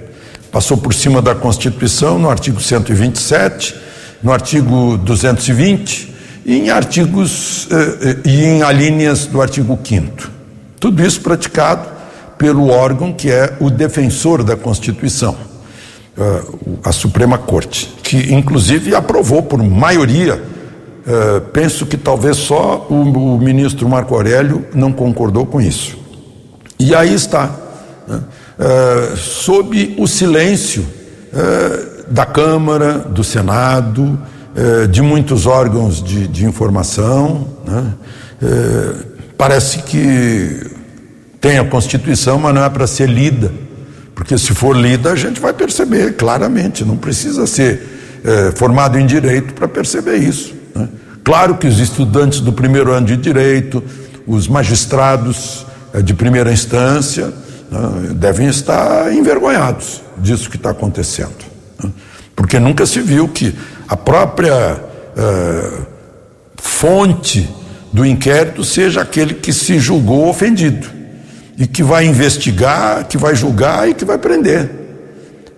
Passou 0.56 0.78
por 0.78 0.94
cima 0.94 1.20
da 1.20 1.34
Constituição 1.34 2.18
no 2.18 2.30
artigo 2.30 2.62
127, 2.62 3.74
no 4.22 4.32
artigo 4.32 4.96
220 4.96 6.14
e 6.46 6.56
em 6.56 6.70
artigos 6.70 7.68
eh, 7.70 7.98
eh, 8.00 8.16
e 8.24 8.42
em 8.42 8.62
alíneas 8.62 9.26
do 9.26 9.42
artigo 9.42 9.78
5 9.84 10.30
Tudo 10.80 11.04
isso 11.04 11.20
praticado 11.20 11.86
pelo 12.38 12.70
órgão 12.70 13.12
que 13.12 13.30
é 13.30 13.54
o 13.60 13.68
defensor 13.68 14.42
da 14.42 14.56
Constituição, 14.56 15.36
eh, 16.16 16.42
a 16.82 16.90
Suprema 16.90 17.36
Corte, 17.36 17.94
que 18.02 18.32
inclusive 18.32 18.94
aprovou 18.94 19.42
por 19.42 19.62
maioria. 19.62 20.42
penso 21.52 21.84
que 21.84 21.98
talvez 21.98 22.38
só 22.38 22.86
o, 22.88 23.34
o 23.34 23.38
ministro 23.38 23.86
Marco 23.86 24.14
Aurélio 24.14 24.64
não 24.74 24.90
concordou 24.90 25.44
com 25.44 25.60
isso. 25.60 25.98
E 26.78 26.94
aí 26.94 27.12
está, 27.12 27.54
né? 28.08 28.22
Eh, 28.58 29.16
sob 29.16 29.94
o 29.98 30.06
silêncio 30.06 30.86
eh, 31.32 32.04
da 32.08 32.24
Câmara, 32.24 32.98
do 32.98 33.22
Senado, 33.22 34.18
eh, 34.54 34.86
de 34.86 35.02
muitos 35.02 35.46
órgãos 35.46 36.02
de, 36.02 36.26
de 36.26 36.46
informação. 36.46 37.48
né? 37.66 37.92
Parece 39.36 39.78
que 39.82 40.60
tem 41.40 41.58
a 41.58 41.64
Constituição, 41.64 42.38
mas 42.38 42.54
não 42.54 42.64
é 42.64 42.70
para 42.70 42.86
ser 42.86 43.08
lida, 43.08 43.52
porque 44.14 44.36
se 44.38 44.54
for 44.54 44.74
lida 44.74 45.12
a 45.12 45.16
gente 45.16 45.38
vai 45.40 45.52
perceber 45.52 46.14
claramente, 46.14 46.84
não 46.84 46.96
precisa 46.96 47.46
ser 47.46 47.96
eh, 48.24 48.52
formado 48.56 48.98
em 48.98 49.06
direito 49.06 49.54
para 49.54 49.68
perceber 49.68 50.16
isso. 50.16 50.54
né? 50.74 50.88
Claro 51.22 51.56
que 51.56 51.66
os 51.66 51.78
estudantes 51.78 52.40
do 52.40 52.52
primeiro 52.52 52.90
ano 52.92 53.06
de 53.06 53.16
direito, 53.16 53.82
os 54.26 54.48
magistrados 54.48 55.66
eh, 55.92 56.00
de 56.00 56.14
primeira 56.14 56.50
instância, 56.50 57.32
né, 57.70 58.14
devem 58.14 58.48
estar 58.48 59.12
envergonhados 59.12 60.02
disso 60.18 60.50
que 60.50 60.56
está 60.56 60.70
acontecendo. 60.70 61.44
né? 61.82 61.90
Porque 62.34 62.58
nunca 62.58 62.86
se 62.86 63.00
viu 63.00 63.28
que 63.28 63.54
a 63.88 63.96
própria 63.96 64.80
eh, 65.16 65.80
fonte 66.56 67.48
do 67.92 68.04
inquérito 68.04 68.62
seja 68.64 69.00
aquele 69.00 69.34
que 69.34 69.52
se 69.52 69.78
julgou 69.78 70.28
ofendido 70.28 70.88
e 71.56 71.66
que 71.66 71.82
vai 71.82 72.06
investigar, 72.06 73.06
que 73.06 73.16
vai 73.16 73.34
julgar 73.34 73.88
e 73.88 73.94
que 73.94 74.04
vai 74.04 74.18
prender. 74.18 74.70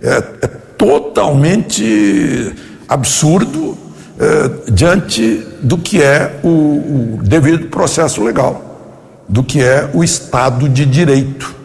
É, 0.00 0.16
é 0.42 0.46
totalmente 0.76 2.54
absurdo 2.88 3.76
eh, 4.20 4.70
diante 4.70 5.46
do 5.60 5.76
que 5.76 6.00
é 6.02 6.38
o, 6.42 6.48
o 6.48 7.20
devido 7.22 7.66
processo 7.68 8.22
legal, 8.22 9.18
do 9.28 9.42
que 9.42 9.60
é 9.60 9.90
o 9.92 10.04
Estado 10.04 10.68
de 10.68 10.86
Direito. 10.86 11.57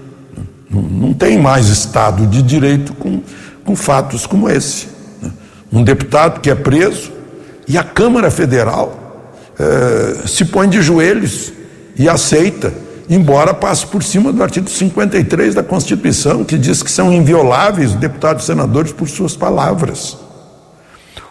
Não, 0.74 1.14
tem 1.14 1.38
mais 1.38 1.68
Estado 1.68 2.26
de 2.26 2.42
Direito 2.42 2.94
com, 2.94 3.22
com 3.64 3.76
fatos 3.76 4.26
como 4.26 4.50
esse. 4.50 4.88
né? 5.22 5.32
Um 5.72 5.84
deputado 5.84 6.40
que 6.42 6.50
é 6.50 6.56
preso 6.56 7.12
e 7.68 7.78
a 7.78 7.84
Câmara 7.84 8.32
Federal 8.32 9.04
eh, 9.60 10.24
se 10.26 10.46
põe 10.46 10.68
de 10.68 10.82
joelhos 10.82 11.54
e 11.96 12.10
aceita, 12.10 12.74
embora 13.10 13.54
passe 13.54 13.86
por 13.86 14.04
cima 14.04 14.34
do 14.34 14.42
artigo 14.42 14.70
53 14.70 15.54
da 15.54 15.64
Constituição, 15.64 16.44
que 16.44 16.58
diz 16.58 16.82
que 16.82 16.92
são 16.92 17.14
invioláveis 17.14 17.94
deputados 17.94 18.44
e 18.44 18.48
senadores 18.48 18.92
por 18.92 19.08
suas 19.08 19.36
palavras. 19.36 20.18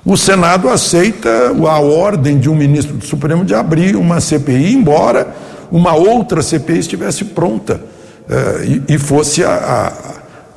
O 0.05 0.17
Senado 0.17 0.69
aceita 0.69 1.53
a 1.69 1.79
ordem 1.81 2.39
de 2.39 2.49
um 2.49 2.55
ministro 2.55 2.97
do 2.97 3.05
Supremo 3.05 3.45
de 3.45 3.55
abrir 3.55 3.97
uma 3.97 4.21
CPI, 4.21 4.75
embora 4.75 5.35
uma 5.71 5.95
outra 5.95 6.43
CPI 6.43 6.79
estivesse 6.79 7.25
pronta 7.27 7.92
eh, 8.29 8.81
e, 8.88 8.99
fosse 8.99 9.43
a, 9.45 9.93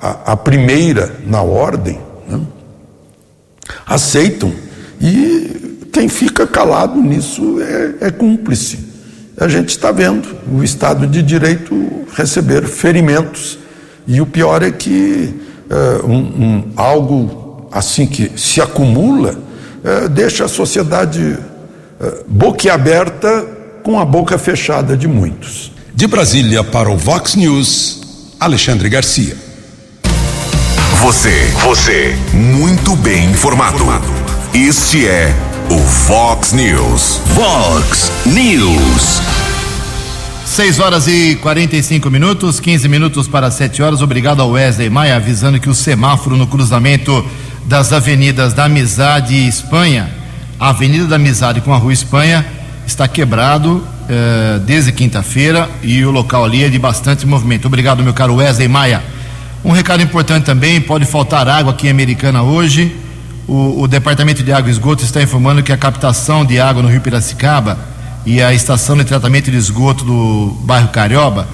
a, 0.01 0.33
a 0.33 0.37
primeira 0.37 1.11
na 1.25 1.41
ordem. 1.41 1.99
né? 2.27 2.39
Aceitam. 3.85 4.51
E 5.01 5.87
quem 5.91 6.07
fica 6.09 6.45
calado 6.47 7.01
nisso 7.01 7.59
é, 7.61 8.07
é 8.07 8.11
cúmplice. 8.11 8.79
A 9.37 9.47
gente 9.47 9.69
está 9.69 9.91
vendo 9.91 10.27
o 10.51 10.63
Estado 10.63 11.05
de 11.07 11.21
Direito 11.21 11.75
receber 12.13 12.63
ferimentos. 12.65 13.57
E 14.07 14.21
o 14.21 14.25
pior 14.25 14.61
é 14.63 14.71
que 14.71 15.33
eh, 15.69 16.01
um- 16.05 16.43
um- 16.45 16.71
algo 16.75 17.67
assim 17.71 18.05
que 18.05 18.31
se 18.39 18.61
acumula 18.61 19.35
eh, 19.83 20.07
deixa 20.09 20.45
a 20.45 20.47
sociedade 20.47 21.37
boquiaberta 22.27 23.45
com 23.83 23.99
a 23.99 24.05
boca 24.05 24.37
fechada 24.37 24.95
de 24.97 25.07
muitos. 25.07 25.71
De 25.95 26.07
Brasília 26.07 26.61
para 26.61 26.89
o 26.89 26.97
Vox 26.97 27.35
News, 27.35 28.01
Alexandre 28.37 28.89
Garcia. 28.89 29.37
Você, 31.01 31.53
você, 31.63 32.17
muito 32.33 32.97
bem 32.97 33.31
informado. 33.31 33.85
Este 34.53 35.07
é 35.07 35.33
o 35.69 35.79
Fox 35.79 36.51
News. 36.51 37.21
Fox 37.33 38.11
News. 38.25 39.21
6 40.45 40.79
horas 40.81 41.07
e 41.07 41.37
45 41.41 42.11
minutos, 42.11 42.59
15 42.59 42.89
minutos 42.89 43.29
para 43.29 43.49
7 43.49 43.81
horas. 43.81 44.01
Obrigado 44.01 44.41
ao 44.41 44.51
Wesley 44.51 44.89
Maia, 44.89 45.15
avisando 45.15 45.61
que 45.61 45.69
o 45.69 45.73
semáforo 45.73 46.35
no 46.35 46.45
cruzamento 46.45 47.25
das 47.67 47.93
avenidas 47.93 48.53
da 48.53 48.65
Amizade 48.65 49.33
e 49.33 49.47
Espanha, 49.47 50.13
a 50.59 50.71
Avenida 50.71 51.05
da 51.05 51.15
Amizade 51.15 51.61
com 51.61 51.73
a 51.73 51.77
Rua 51.77 51.93
Espanha, 51.93 52.45
está 52.85 53.07
quebrado 53.07 53.94
eh, 54.07 54.59
desde 54.65 54.91
quinta-feira 54.91 55.69
e 55.81 56.05
o 56.05 56.11
local 56.11 56.45
ali 56.45 56.63
é 56.63 56.69
de 56.69 56.77
bastante 56.77 57.25
movimento. 57.25 57.65
Obrigado, 57.65 58.03
meu 58.03 58.13
caro 58.13 58.35
Wesley 58.35 58.67
Maia. 58.67 59.03
Um 59.63 59.71
recado 59.71 60.03
importante 60.03 60.45
também: 60.45 60.79
pode 60.79 61.05
faltar 61.05 61.47
água 61.47 61.73
aqui 61.73 61.87
em 61.87 61.91
Americana 61.91 62.43
hoje. 62.43 62.95
O, 63.47 63.81
o 63.81 63.87
Departamento 63.87 64.43
de 64.43 64.51
Água 64.51 64.69
e 64.69 64.71
Esgoto 64.71 65.03
está 65.03 65.21
informando 65.21 65.61
que 65.61 65.71
a 65.71 65.77
captação 65.77 66.45
de 66.45 66.59
água 66.59 66.81
no 66.81 66.89
Rio 66.89 67.01
Piracicaba 67.01 67.77
e 68.25 68.41
a 68.41 68.53
estação 68.53 68.97
de 68.97 69.03
tratamento 69.03 69.51
de 69.51 69.57
esgoto 69.57 70.03
do 70.03 70.57
bairro 70.61 70.87
Carioba, 70.87 71.47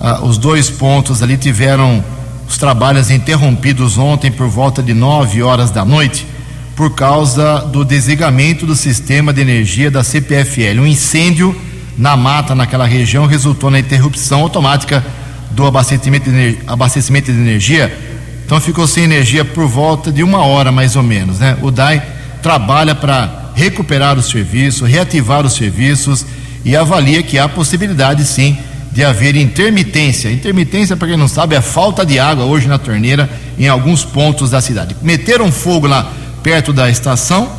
ah, 0.00 0.20
os 0.24 0.38
dois 0.38 0.68
pontos 0.68 1.22
ali 1.22 1.36
tiveram 1.36 2.04
os 2.48 2.58
trabalhos 2.58 3.10
interrompidos 3.10 3.96
ontem 3.96 4.30
por 4.30 4.48
volta 4.48 4.82
de 4.82 4.92
9 4.92 5.42
horas 5.42 5.70
da 5.70 5.84
noite 5.84 6.26
por 6.74 6.94
causa 6.94 7.60
do 7.60 7.84
desligamento 7.84 8.66
do 8.66 8.76
sistema 8.76 9.32
de 9.32 9.40
energia 9.40 9.90
da 9.90 10.04
CPFL. 10.04 10.80
Um 10.80 10.86
incêndio 10.86 11.56
na 11.98 12.16
mata 12.16 12.54
naquela 12.54 12.86
região 12.86 13.26
resultou 13.26 13.70
na 13.70 13.78
interrupção 13.78 14.40
automática 14.40 15.04
do 15.50 15.66
abastecimento 15.66 16.30
de, 16.30 16.58
abastecimento 16.66 17.32
de 17.32 17.38
energia. 17.38 17.96
Então 18.44 18.60
ficou 18.60 18.86
sem 18.86 19.04
energia 19.04 19.44
por 19.44 19.66
volta 19.66 20.12
de 20.12 20.22
uma 20.22 20.44
hora 20.44 20.70
mais 20.70 20.94
ou 20.94 21.02
menos, 21.02 21.38
né? 21.38 21.56
O 21.62 21.70
DAI 21.70 22.02
trabalha 22.42 22.94
para 22.94 23.50
recuperar 23.54 24.18
o 24.18 24.22
serviço, 24.22 24.84
reativar 24.84 25.44
os 25.44 25.54
serviços 25.54 26.24
e 26.64 26.76
avalia 26.76 27.22
que 27.22 27.38
há 27.38 27.48
possibilidade 27.48 28.24
sim 28.24 28.56
de 28.92 29.04
haver 29.04 29.34
intermitência. 29.36 30.30
Intermitência, 30.30 30.96
para 30.96 31.08
quem 31.08 31.16
não 31.16 31.28
sabe, 31.28 31.54
é 31.54 31.60
falta 31.60 32.04
de 32.04 32.18
água 32.18 32.44
hoje 32.44 32.68
na 32.68 32.78
torneira 32.78 33.28
em 33.58 33.68
alguns 33.68 34.04
pontos 34.04 34.50
da 34.50 34.60
cidade. 34.60 34.96
Meteram 35.02 35.50
fogo 35.50 35.86
lá 35.86 36.12
perto 36.42 36.72
da 36.72 36.88
estação 36.88 37.50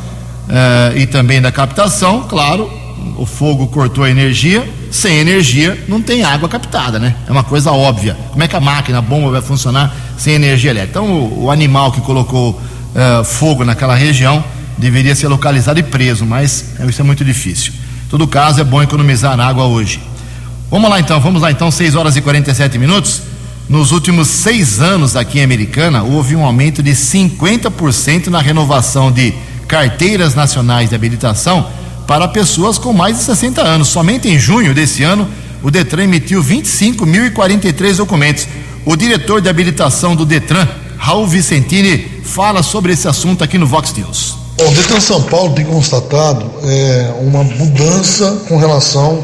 eh, 0.48 0.94
e 0.96 1.06
também 1.06 1.40
da 1.40 1.52
captação, 1.52 2.26
claro, 2.28 2.70
o 3.16 3.26
fogo 3.26 3.66
cortou 3.68 4.04
a 4.04 4.10
energia. 4.10 4.68
Sem 4.90 5.18
energia 5.18 5.84
não 5.88 6.00
tem 6.00 6.24
água 6.24 6.48
captada, 6.48 6.98
né? 6.98 7.14
É 7.26 7.32
uma 7.32 7.44
coisa 7.44 7.72
óbvia. 7.72 8.16
Como 8.30 8.42
é 8.42 8.48
que 8.48 8.56
a 8.56 8.60
máquina, 8.60 8.98
a 8.98 9.02
bomba 9.02 9.30
vai 9.30 9.42
funcionar 9.42 9.94
sem 10.16 10.34
energia 10.34 10.70
elétrica? 10.70 10.98
Então, 10.98 11.10
o, 11.10 11.44
o 11.44 11.50
animal 11.50 11.92
que 11.92 12.00
colocou 12.00 12.60
eh, 12.94 13.22
fogo 13.24 13.64
naquela 13.64 13.94
região 13.94 14.42
deveria 14.78 15.14
ser 15.14 15.28
localizado 15.28 15.78
e 15.78 15.82
preso, 15.82 16.24
mas 16.24 16.74
eh, 16.78 16.86
isso 16.86 17.00
é 17.00 17.04
muito 17.04 17.24
difícil. 17.24 17.72
Em 18.06 18.10
todo 18.10 18.26
caso, 18.26 18.60
é 18.60 18.64
bom 18.64 18.82
economizar 18.82 19.38
água 19.38 19.64
hoje. 19.64 20.00
Vamos 20.70 20.88
lá 20.88 20.98
então, 20.98 21.20
vamos 21.20 21.42
lá 21.42 21.50
então, 21.50 21.70
6 21.70 21.94
horas 21.94 22.16
e 22.16 22.20
47 22.20 22.78
minutos. 22.78 23.22
Nos 23.68 23.92
últimos 23.92 24.28
seis 24.28 24.80
anos 24.80 25.14
aqui 25.14 25.40
em 25.40 25.44
Americana, 25.44 26.02
houve 26.02 26.34
um 26.34 26.44
aumento 26.44 26.82
de 26.82 26.92
50% 26.92 28.28
na 28.28 28.40
renovação 28.40 29.12
de 29.12 29.34
carteiras 29.66 30.34
nacionais 30.34 30.88
de 30.88 30.94
habilitação 30.94 31.68
para 32.08 32.26
pessoas 32.26 32.78
com 32.78 32.90
mais 32.94 33.18
de 33.18 33.24
60 33.24 33.60
anos. 33.60 33.88
Somente 33.88 34.28
em 34.28 34.38
junho 34.38 34.72
desse 34.72 35.02
ano, 35.02 35.28
o 35.62 35.70
Detran 35.70 36.04
emitiu 36.04 36.42
25.043 36.42 37.96
documentos. 37.96 38.48
O 38.86 38.96
diretor 38.96 39.42
de 39.42 39.48
habilitação 39.50 40.16
do 40.16 40.24
Detran, 40.24 40.66
Raul 40.96 41.26
Vicentini, 41.26 42.22
fala 42.24 42.62
sobre 42.62 42.94
esse 42.94 43.06
assunto 43.06 43.44
aqui 43.44 43.58
no 43.58 43.66
Vox 43.66 43.92
News. 43.92 44.36
O 44.58 44.70
Detran 44.70 45.00
São 45.00 45.22
Paulo 45.24 45.54
tem 45.54 45.66
constatado 45.66 46.50
é, 46.64 47.12
uma 47.20 47.44
mudança 47.44 48.42
com 48.48 48.56
relação 48.56 49.22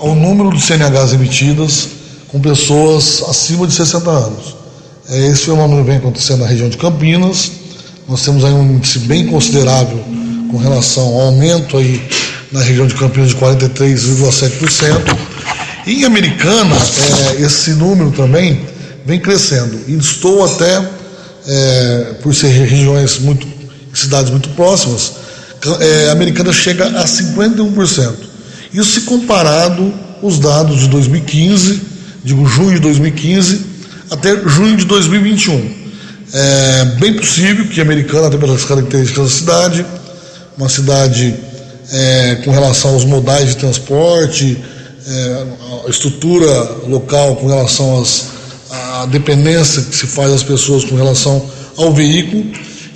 ao 0.00 0.14
número 0.14 0.50
de 0.56 0.62
CNHs 0.62 1.12
emitidas 1.12 1.88
com 2.28 2.40
pessoas 2.40 3.22
acima 3.28 3.66
de 3.66 3.74
60 3.74 4.10
anos. 4.10 4.56
É, 5.10 5.26
esse 5.26 5.42
fenômeno 5.42 5.84
vem 5.84 5.98
acontecendo 5.98 6.40
na 6.40 6.46
região 6.46 6.70
de 6.70 6.78
Campinas. 6.78 7.52
Nós 8.08 8.22
temos 8.22 8.42
aí 8.46 8.52
um 8.52 8.76
índice 8.76 9.00
bem 9.00 9.26
considerável 9.26 10.23
com 10.54 10.58
relação 10.58 11.02
ao 11.02 11.20
aumento 11.22 11.76
aí 11.76 12.00
na 12.52 12.60
região 12.60 12.86
de 12.86 12.94
Campinas 12.94 13.30
de 13.30 13.36
43,7%. 13.36 15.18
Em 15.84 16.04
Americana, 16.04 16.76
é, 17.36 17.42
esse 17.42 17.70
número 17.70 18.12
também 18.12 18.64
vem 19.04 19.18
crescendo. 19.18 19.80
E 19.88 19.94
estou 19.96 20.44
até, 20.44 20.80
é, 21.48 22.14
por 22.22 22.32
ser 22.32 22.46
regiões 22.46 23.18
muito, 23.18 23.44
cidades 23.92 24.30
muito 24.30 24.48
próximas, 24.50 25.14
é, 25.80 26.10
Americana 26.10 26.52
chega 26.52 26.86
a 26.86 27.04
51%. 27.04 28.14
Isso 28.72 28.92
se 28.92 29.00
comparado 29.00 29.92
os 30.22 30.38
dados 30.38 30.82
de 30.82 30.88
2015, 30.88 31.82
digo 32.22 32.46
junho 32.46 32.74
de 32.74 32.80
2015, 32.80 33.60
até 34.08 34.36
junho 34.48 34.76
de 34.76 34.84
2021. 34.84 35.82
É 36.32 36.84
bem 37.00 37.14
possível 37.14 37.66
que 37.66 37.80
a 37.80 37.82
Americana, 37.82 38.28
até 38.28 38.36
pelas 38.36 38.64
características 38.64 39.24
da 39.24 39.30
cidade, 39.30 39.86
uma 40.56 40.68
cidade 40.68 41.34
é, 41.92 42.36
com 42.44 42.50
relação 42.50 42.94
aos 42.94 43.04
modais 43.04 43.50
de 43.50 43.56
transporte, 43.56 44.56
é, 45.06 45.46
a 45.86 45.90
estrutura 45.90 46.48
local 46.88 47.36
com 47.36 47.46
relação 47.46 48.00
às, 48.00 48.28
à 48.70 49.06
dependência 49.06 49.82
que 49.82 49.94
se 49.94 50.06
faz 50.06 50.30
das 50.30 50.42
pessoas 50.42 50.84
com 50.84 50.96
relação 50.96 51.44
ao 51.76 51.92
veículo, 51.92 52.44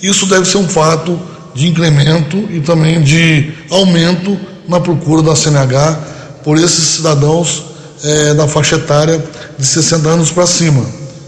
isso 0.03 0.27
deve 0.27 0.47
ser 0.47 0.59
um 0.59 0.69
fato 0.69 1.19
de 1.55 1.67
incremento 1.67 2.37
e 2.50 2.61
também 2.61 3.03
de 3.03 3.53
aumento 3.71 4.38
na 4.69 4.81
procura 4.81 5.23
da 5.23 5.35
CNH 5.35 5.99
por 6.45 6.57
esses 6.57 6.85
cidadãos 6.97 7.65
é, 8.05 8.35
da 8.35 8.47
faixa 8.47 8.77
etária 8.77 9.23
de 9.59 9.67
60 9.67 10.09
anos 10.09 10.31
para 10.31 10.47
cima, 10.47 10.85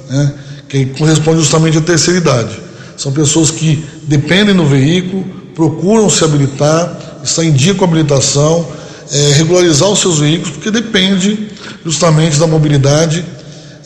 né, 0.09 0.33
que 0.69 0.87
corresponde 0.87 1.41
justamente 1.41 1.79
à 1.79 1.81
terceira 1.81 2.21
idade. 2.21 2.57
São 2.97 3.13
pessoas 3.13 3.51
que 3.51 3.85
dependem 4.05 4.55
do 4.55 4.67
veículo, 4.67 5.40
procuram 5.61 6.09
se 6.09 6.25
habilitar, 6.25 7.21
estar 7.23 7.45
em 7.45 7.53
dia 7.53 7.75
com 7.75 7.85
a 7.85 7.87
habilitação, 7.87 8.67
é, 9.13 9.33
regularizar 9.35 9.91
os 9.91 9.99
seus 9.99 10.19
veículos, 10.19 10.53
porque 10.53 10.71
depende 10.71 11.51
justamente 11.85 12.39
da 12.39 12.47
mobilidade 12.47 13.23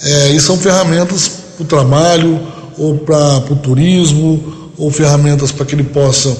é, 0.01 0.31
e 0.31 0.39
são 0.39 0.57
ferramentas 0.57 1.29
para 1.57 1.65
o 1.65 1.67
trabalho, 1.67 2.41
ou 2.79 2.99
para 2.99 3.39
o 3.51 3.57
turismo, 3.57 4.71
ou 4.79 4.89
ferramentas 4.89 5.51
para 5.51 5.67
que 5.67 5.75
ele 5.75 5.83
possa 5.83 6.37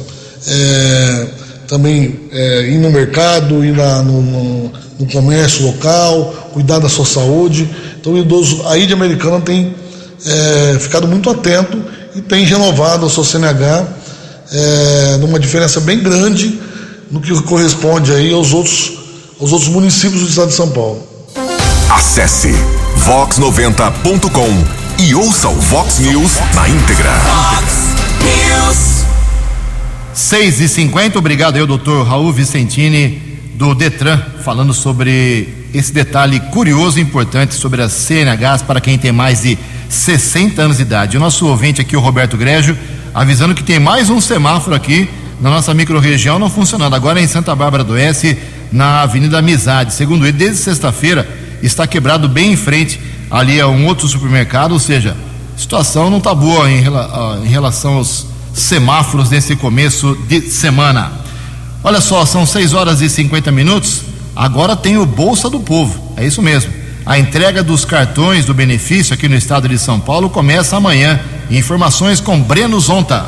é, 0.47 1.27
também 1.67 2.29
é, 2.31 2.69
ir 2.69 2.79
no 2.79 2.93
mercado, 2.93 3.65
ir 3.65 3.75
na, 3.75 4.03
no, 4.05 4.23
no, 4.23 4.73
no, 5.01 5.07
comércio 5.11 5.67
local, 5.67 6.51
cuidar 6.53 6.79
da 6.79 6.89
sua 6.89 7.05
saúde. 7.05 7.69
Então 8.01 8.13
o 8.13 8.19
idoso 8.19 8.63
aí 8.69 8.87
de 8.87 8.93
Americana 8.93 9.41
tem 9.41 9.75
é, 10.25 10.79
ficado 10.79 11.09
muito 11.09 11.29
atento 11.29 11.83
e 12.15 12.21
tem 12.21 12.45
renovado 12.45 13.05
a 13.05 13.09
sua 13.09 13.25
CNH 13.25 14.04
é, 14.53 15.17
numa 15.19 15.39
diferença 15.39 15.81
bem 15.81 16.03
grande 16.03 16.59
no 17.11 17.21
que 17.21 17.33
corresponde 17.43 18.13
aí 18.13 18.33
aos 18.33 18.53
outros, 18.53 18.93
aos 19.41 19.53
outros 19.53 19.71
municípios 19.71 20.23
do 20.23 20.29
estado 20.29 20.49
de 20.49 20.55
São 20.55 20.71
Paulo. 20.71 21.07
Acesse 21.91 22.55
vox90.com 23.07 25.03
e 25.03 25.15
ouça 25.15 25.49
o 25.49 25.55
Vox 25.55 25.99
News 25.99 26.33
na 26.55 26.69
íntegra. 26.69 27.11
Vox 27.11 27.95
News. 28.23 29.05
6 30.13 30.61
e 30.61 30.69
50 30.69 31.19
obrigado 31.19 31.57
aí, 31.57 31.67
doutor 31.67 32.07
Raul 32.07 32.33
Vicentini, 32.33 33.21
do 33.55 33.75
Detran, 33.75 34.21
falando 34.43 34.73
sobre 34.73 35.69
esse 35.75 35.93
detalhe 35.93 36.39
curioso 36.51 36.99
e 36.99 37.03
importante 37.03 37.55
sobre 37.55 37.83
as 37.83 37.93
CNHs 37.93 38.63
para 38.63 38.81
quem 38.81 38.97
tem 38.97 39.13
mais 39.13 39.43
de 39.43 39.59
60 39.89 40.63
anos 40.63 40.77
de 40.77 40.83
idade. 40.83 41.17
O 41.17 41.21
nosso 41.21 41.47
ouvinte 41.47 41.81
aqui, 41.81 41.97
o 41.97 42.01
Roberto 42.01 42.37
Grégio, 42.37 42.79
avisando 43.15 43.55
que 43.55 43.63
tem 43.63 43.79
mais 43.79 44.11
um 44.11 44.21
semáforo 44.21 44.75
aqui 44.75 45.09
na 45.41 45.49
nossa 45.51 45.73
microrregião 45.73 46.39
não 46.39 46.51
funcionando. 46.51 46.95
Agora 46.95 47.21
é 47.21 47.23
em 47.23 47.29
Santa 47.29 47.55
Bárbara 47.55 47.85
do 47.85 47.93
Oeste, 47.93 48.37
na 48.73 49.03
Avenida 49.03 49.39
Amizade. 49.39 49.95
Segundo 49.95 50.25
ele, 50.25 50.37
desde 50.37 50.59
sexta-feira 50.59 51.29
está 51.63 51.87
quebrado 51.87 52.29
bem 52.29 52.53
em 52.53 52.57
frente 52.57 53.01
ali 53.31 53.61
a 53.61 53.69
um 53.69 53.87
outro 53.87 54.09
supermercado, 54.09 54.73
ou 54.73 54.79
seja, 54.79 55.17
a 55.55 55.59
situação 55.59 56.11
não 56.11 56.19
está 56.19 56.35
boa 56.35 56.71
em, 56.71 56.85
em 57.45 57.49
relação 57.49 57.95
aos 57.95 58.27
semáforos 58.53 59.31
nesse 59.31 59.57
começo 59.57 60.17
de 60.29 60.41
semana. 60.43 61.13
Olha 61.83 62.01
só, 62.01 62.25
são 62.25 62.47
6 62.47 62.73
horas 62.73 63.01
e 63.01 63.09
50 63.09 63.53
minutos. 63.53 64.03
Agora 64.35 64.75
tem 64.75 64.97
o 64.97 65.07
Bolsa 65.07 65.49
do 65.49 65.61
Povo. 65.61 66.15
É 66.17 66.27
isso 66.27 66.43
mesmo. 66.43 66.73
A 67.07 67.19
entrega 67.19 67.63
dos 67.63 67.85
cartões 67.85 68.47
do 68.47 68.55
benefício 68.55 69.15
aqui 69.15 69.29
no 69.29 69.37
estado 69.37 69.69
de 69.69 69.79
São 69.79 70.01
Paulo 70.01 70.31
começa 70.31 70.77
amanhã. 70.77 71.21
Informações 71.51 72.21
com 72.21 72.41
Breno 72.41 72.81
Zonta. 72.81 73.27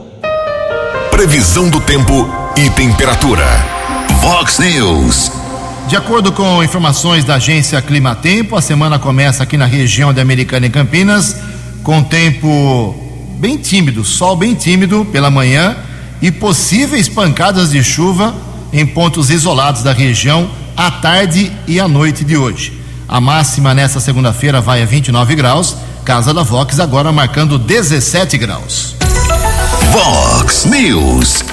Previsão 1.10 1.68
do 1.68 1.82
tempo 1.82 2.30
e 2.56 2.70
temperatura. 2.70 3.44
Vox 4.22 4.60
News. 4.60 5.32
De 5.88 5.96
acordo 5.96 6.32
com 6.32 6.64
informações 6.64 7.26
da 7.26 7.38
agência 7.38 7.82
Climatempo, 7.82 8.56
a 8.56 8.62
semana 8.62 9.00
começa 9.00 9.42
aqui 9.42 9.58
na 9.58 9.66
região 9.66 10.14
de 10.14 10.22
Americana 10.22 10.68
e 10.68 10.70
Campinas 10.70 11.38
com 11.82 12.04
tempo 12.04 12.94
bem 13.40 13.58
tímido, 13.58 14.06
sol 14.06 14.36
bem 14.36 14.54
tímido 14.54 15.04
pela 15.12 15.32
manhã 15.32 15.76
e 16.22 16.32
possíveis 16.32 17.10
pancadas 17.10 17.72
de 17.72 17.84
chuva 17.84 18.36
em 18.72 18.86
pontos 18.86 19.32
isolados 19.32 19.82
da 19.82 19.92
região 19.92 20.48
à 20.78 20.92
tarde 20.92 21.52
e 21.68 21.80
à 21.80 21.88
noite 21.88 22.24
de 22.24 22.38
hoje. 22.38 22.80
A 23.08 23.20
máxima 23.20 23.74
nesta 23.74 24.00
segunda-feira 24.00 24.62
vai 24.62 24.84
a 24.84 24.86
29 24.86 25.34
graus, 25.34 25.76
Casa 26.10 26.34
da 26.34 26.42
Vox 26.42 26.80
agora 26.80 27.12
marcando 27.12 27.60
17 27.60 28.36
graus. 28.40 28.96
Vox 29.92 30.66
News. 30.66 31.44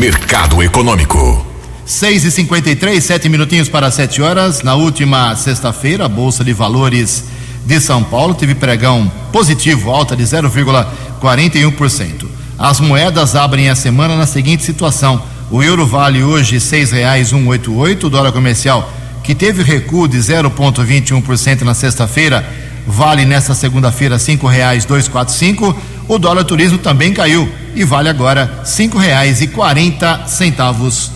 Mercado 0.00 0.62
Econômico. 0.62 1.44
6 1.84 2.24
e 2.24 2.30
53 2.30 3.04
sete 3.04 3.28
minutinhos 3.28 3.68
para 3.68 3.90
7 3.90 4.22
horas. 4.22 4.62
Na 4.62 4.76
última 4.76 5.36
sexta-feira, 5.36 6.06
a 6.06 6.08
Bolsa 6.08 6.42
de 6.42 6.54
Valores 6.54 7.24
de 7.66 7.78
São 7.80 8.02
Paulo 8.02 8.32
teve 8.32 8.54
pregão 8.54 9.12
positivo, 9.30 9.90
alta 9.90 10.16
de 10.16 10.22
0,41%. 10.22 12.26
As 12.58 12.80
moedas 12.80 13.36
abrem 13.36 13.68
a 13.68 13.74
semana 13.74 14.16
na 14.16 14.24
seguinte 14.24 14.64
situação: 14.64 15.22
o 15.50 15.62
euro 15.62 15.86
vale 15.86 16.24
hoje 16.24 16.54
R$ 16.54 16.60
6,188, 16.60 18.04
o 18.04 18.08
dólar 18.08 18.32
comercial, 18.32 18.90
que 19.22 19.34
teve 19.34 19.62
recuo 19.62 20.08
de 20.08 20.16
0,21% 20.16 21.60
na 21.60 21.74
sexta-feira, 21.74 22.61
vale 22.86 23.24
nesta 23.24 23.54
segunda-feira 23.54 24.16
R$ 24.16 24.22
5,245. 24.22 25.74
O 26.08 26.18
dólar 26.18 26.44
turismo 26.44 26.78
também 26.78 27.12
caiu 27.12 27.52
e 27.74 27.84
vale 27.84 28.08
agora 28.08 28.44
R$ 28.44 28.64
5,40. 28.64 31.10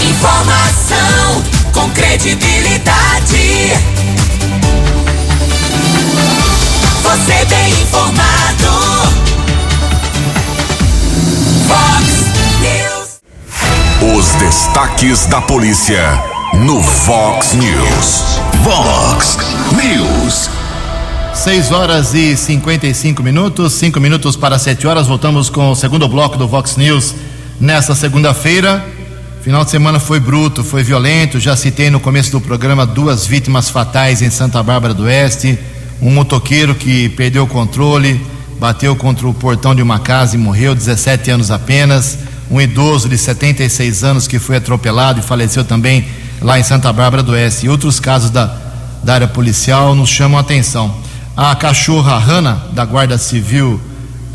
Informação 0.00 1.42
com 1.72 1.90
credibilidade. 1.90 3.72
Você 7.02 7.44
bem 7.46 7.72
informado. 7.82 8.70
Fox 11.68 12.04
News. 12.60 13.20
Os 14.16 14.26
destaques 14.34 15.26
da 15.26 15.40
polícia 15.40 16.31
no 16.54 16.80
Vox 16.80 17.54
News. 17.54 18.38
Vox 18.62 19.38
News. 19.72 20.50
6 21.34 21.72
horas 21.72 22.14
e 22.14 22.36
55 22.36 23.22
minutos, 23.22 23.72
5 23.72 23.98
minutos 23.98 24.36
para 24.36 24.58
7 24.58 24.86
horas. 24.86 25.06
Voltamos 25.06 25.48
com 25.48 25.70
o 25.70 25.74
segundo 25.74 26.06
bloco 26.06 26.36
do 26.36 26.46
Vox 26.46 26.76
News 26.76 27.14
nesta 27.60 27.94
segunda-feira. 27.94 28.84
Final 29.40 29.64
de 29.64 29.70
semana 29.70 29.98
foi 29.98 30.20
bruto, 30.20 30.62
foi 30.62 30.82
violento. 30.84 31.40
Já 31.40 31.56
citei 31.56 31.90
no 31.90 31.98
começo 31.98 32.30
do 32.30 32.40
programa 32.40 32.86
duas 32.86 33.26
vítimas 33.26 33.70
fatais 33.70 34.22
em 34.22 34.30
Santa 34.30 34.62
Bárbara 34.62 34.94
do 34.94 35.04
Oeste. 35.04 35.58
Um 36.00 36.10
motoqueiro 36.10 36.74
que 36.74 37.08
perdeu 37.10 37.44
o 37.44 37.48
controle, 37.48 38.24
bateu 38.60 38.94
contra 38.94 39.26
o 39.26 39.34
portão 39.34 39.74
de 39.74 39.82
uma 39.82 39.98
casa 39.98 40.36
e 40.36 40.38
morreu, 40.38 40.74
17 40.74 41.30
anos 41.30 41.50
apenas. 41.50 42.18
Um 42.50 42.60
idoso 42.60 43.08
de 43.08 43.16
76 43.16 44.04
anos 44.04 44.28
que 44.28 44.38
foi 44.38 44.56
atropelado 44.56 45.18
e 45.18 45.22
faleceu 45.22 45.64
também 45.64 46.06
lá 46.42 46.58
em 46.58 46.62
Santa 46.62 46.92
Bárbara 46.92 47.22
do 47.22 47.32
Oeste. 47.32 47.66
E 47.66 47.68
outros 47.68 48.00
casos 48.00 48.30
da, 48.30 48.54
da 49.02 49.14
área 49.14 49.28
policial 49.28 49.94
nos 49.94 50.10
chamam 50.10 50.38
a 50.38 50.40
atenção. 50.40 50.94
A 51.36 51.54
cachorra 51.54 52.18
Rana, 52.18 52.62
da 52.72 52.84
Guarda 52.84 53.16
Civil 53.16 53.80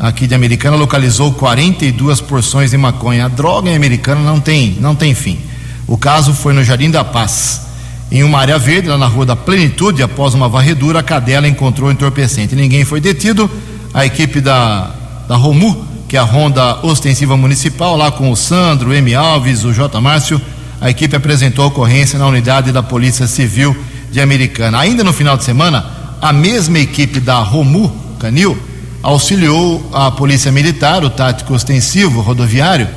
aqui 0.00 0.26
de 0.26 0.34
Americana, 0.34 0.76
localizou 0.76 1.32
42 1.32 2.20
porções 2.20 2.70
de 2.70 2.76
maconha. 2.76 3.26
A 3.26 3.28
droga 3.28 3.70
em 3.70 3.76
Americana 3.76 4.20
não 4.20 4.40
tem, 4.40 4.76
não 4.80 4.94
tem 4.94 5.14
fim. 5.14 5.38
O 5.86 5.96
caso 5.96 6.32
foi 6.32 6.52
no 6.52 6.64
Jardim 6.64 6.90
da 6.90 7.04
Paz. 7.04 7.66
Em 8.10 8.22
uma 8.22 8.38
área 8.38 8.58
verde, 8.58 8.88
lá 8.88 8.96
na 8.96 9.06
Rua 9.06 9.26
da 9.26 9.36
Plenitude, 9.36 10.02
após 10.02 10.34
uma 10.34 10.48
varredura, 10.48 11.00
a 11.00 11.02
cadela 11.02 11.46
encontrou 11.46 11.92
entorpecente. 11.92 12.54
Ninguém 12.54 12.84
foi 12.84 13.00
detido. 13.00 13.50
A 13.92 14.04
equipe 14.04 14.40
da, 14.40 14.90
da 15.28 15.36
Romu, 15.36 15.86
que 16.08 16.16
é 16.16 16.20
a 16.20 16.24
Ronda 16.24 16.78
Ostensiva 16.82 17.36
Municipal, 17.36 17.96
lá 17.96 18.10
com 18.10 18.30
o 18.30 18.36
Sandro, 18.36 18.90
o 18.90 18.94
M. 18.94 19.14
Alves, 19.14 19.64
o 19.64 19.72
J. 19.72 20.00
Márcio, 20.00 20.40
a 20.80 20.88
equipe 20.90 21.16
apresentou 21.16 21.64
a 21.64 21.68
ocorrência 21.68 22.18
na 22.18 22.26
unidade 22.26 22.70
da 22.70 22.82
Polícia 22.82 23.26
Civil 23.26 23.76
de 24.10 24.20
Americana. 24.20 24.78
Ainda 24.78 25.02
no 25.02 25.12
final 25.12 25.36
de 25.36 25.44
semana, 25.44 25.84
a 26.20 26.32
mesma 26.32 26.78
equipe 26.78 27.20
da 27.20 27.38
Romu, 27.40 27.94
Canil, 28.18 28.56
auxiliou 29.02 29.88
a 29.92 30.10
Polícia 30.10 30.52
Militar, 30.52 31.04
o 31.04 31.10
tático 31.10 31.54
ostensivo 31.54 32.20
rodoviário, 32.20 32.88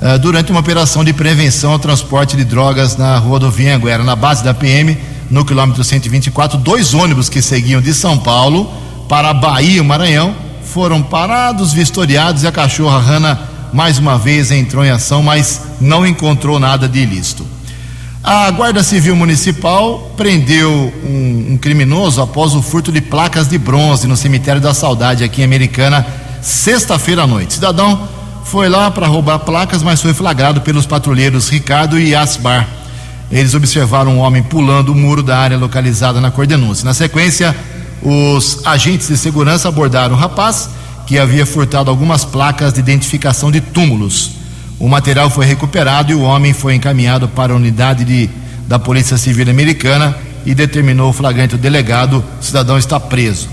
uh, 0.00 0.18
durante 0.18 0.50
uma 0.50 0.60
operação 0.60 1.04
de 1.04 1.12
prevenção 1.12 1.72
ao 1.72 1.78
transporte 1.78 2.36
de 2.36 2.44
drogas 2.44 2.96
na 2.96 3.18
rodovia 3.18 3.76
Anguera, 3.76 4.02
na 4.02 4.16
base 4.16 4.42
da 4.42 4.54
PM, 4.54 4.96
no 5.30 5.44
quilômetro 5.44 5.82
124. 5.82 6.58
Dois 6.58 6.92
ônibus 6.92 7.28
que 7.28 7.40
seguiam 7.40 7.80
de 7.80 7.94
São 7.94 8.18
Paulo 8.18 8.70
para 9.08 9.30
a 9.30 9.34
Bahia, 9.34 9.82
Maranhão, 9.82 10.34
foram 10.64 11.02
parados, 11.02 11.72
vistoriados 11.72 12.42
e 12.42 12.46
a 12.46 12.52
cachorra 12.52 12.98
Rana 12.98 13.51
mais 13.72 13.98
uma 13.98 14.18
vez 14.18 14.50
entrou 14.50 14.84
em 14.84 14.90
ação, 14.90 15.22
mas 15.22 15.62
não 15.80 16.06
encontrou 16.06 16.58
nada 16.58 16.88
de 16.88 17.00
ilícito. 17.00 17.46
A 18.22 18.50
Guarda 18.52 18.84
Civil 18.84 19.16
Municipal 19.16 20.12
prendeu 20.16 20.92
um, 21.04 21.52
um, 21.52 21.58
criminoso 21.58 22.20
após 22.20 22.54
o 22.54 22.62
furto 22.62 22.92
de 22.92 23.00
placas 23.00 23.48
de 23.48 23.58
bronze 23.58 24.06
no 24.06 24.16
cemitério 24.16 24.60
da 24.60 24.72
Saudade, 24.72 25.24
aqui 25.24 25.40
em 25.40 25.44
Americana, 25.44 26.06
sexta-feira 26.40 27.22
à 27.22 27.26
noite. 27.26 27.54
Cidadão 27.54 28.08
foi 28.44 28.68
lá 28.68 28.90
para 28.90 29.08
roubar 29.08 29.40
placas, 29.40 29.82
mas 29.82 30.00
foi 30.00 30.14
flagrado 30.14 30.60
pelos 30.60 30.86
patrulheiros 30.86 31.48
Ricardo 31.48 31.98
e 31.98 32.14
Asbar. 32.14 32.68
Eles 33.30 33.54
observaram 33.54 34.12
um 34.12 34.18
homem 34.18 34.42
pulando 34.42 34.90
o 34.90 34.94
muro 34.94 35.22
da 35.22 35.38
área 35.38 35.58
localizada 35.58 36.20
na 36.20 36.30
Cordenúncia. 36.30 36.84
Na 36.84 36.94
sequência, 36.94 37.56
os 38.02 38.60
agentes 38.64 39.08
de 39.08 39.16
segurança 39.16 39.68
abordaram 39.68 40.14
o 40.14 40.18
rapaz 40.18 40.68
que 41.12 41.18
havia 41.18 41.44
furtado 41.44 41.90
algumas 41.90 42.24
placas 42.24 42.72
de 42.72 42.80
identificação 42.80 43.50
de 43.50 43.60
túmulos. 43.60 44.30
O 44.78 44.88
material 44.88 45.28
foi 45.28 45.44
recuperado 45.44 46.10
e 46.10 46.14
o 46.14 46.22
homem 46.22 46.54
foi 46.54 46.74
encaminhado 46.74 47.28
para 47.28 47.52
a 47.52 47.56
unidade 47.56 48.02
de, 48.02 48.30
da 48.66 48.78
Polícia 48.78 49.18
Civil 49.18 49.50
Americana 49.50 50.16
e 50.46 50.54
determinou 50.54 51.10
o 51.10 51.12
flagrante 51.12 51.54
o 51.54 51.58
delegado, 51.58 52.24
o 52.40 52.42
cidadão 52.42 52.78
está 52.78 52.98
preso. 52.98 53.50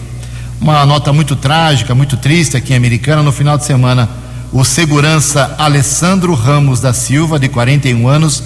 Uma 0.61 0.85
nota 0.85 1.11
muito 1.11 1.35
trágica, 1.35 1.93
muito 1.93 2.15
triste 2.15 2.55
aqui 2.55 2.71
em 2.71 2.77
Americana, 2.77 3.21
no 3.21 3.33
final 3.33 3.57
de 3.57 3.65
semana, 3.65 4.07
o 4.53 4.63
segurança 4.63 5.57
Alessandro 5.57 6.33
Ramos 6.35 6.79
da 6.79 6.93
Silva, 6.93 7.37
de 7.37 7.49
41 7.49 8.07
anos, 8.07 8.41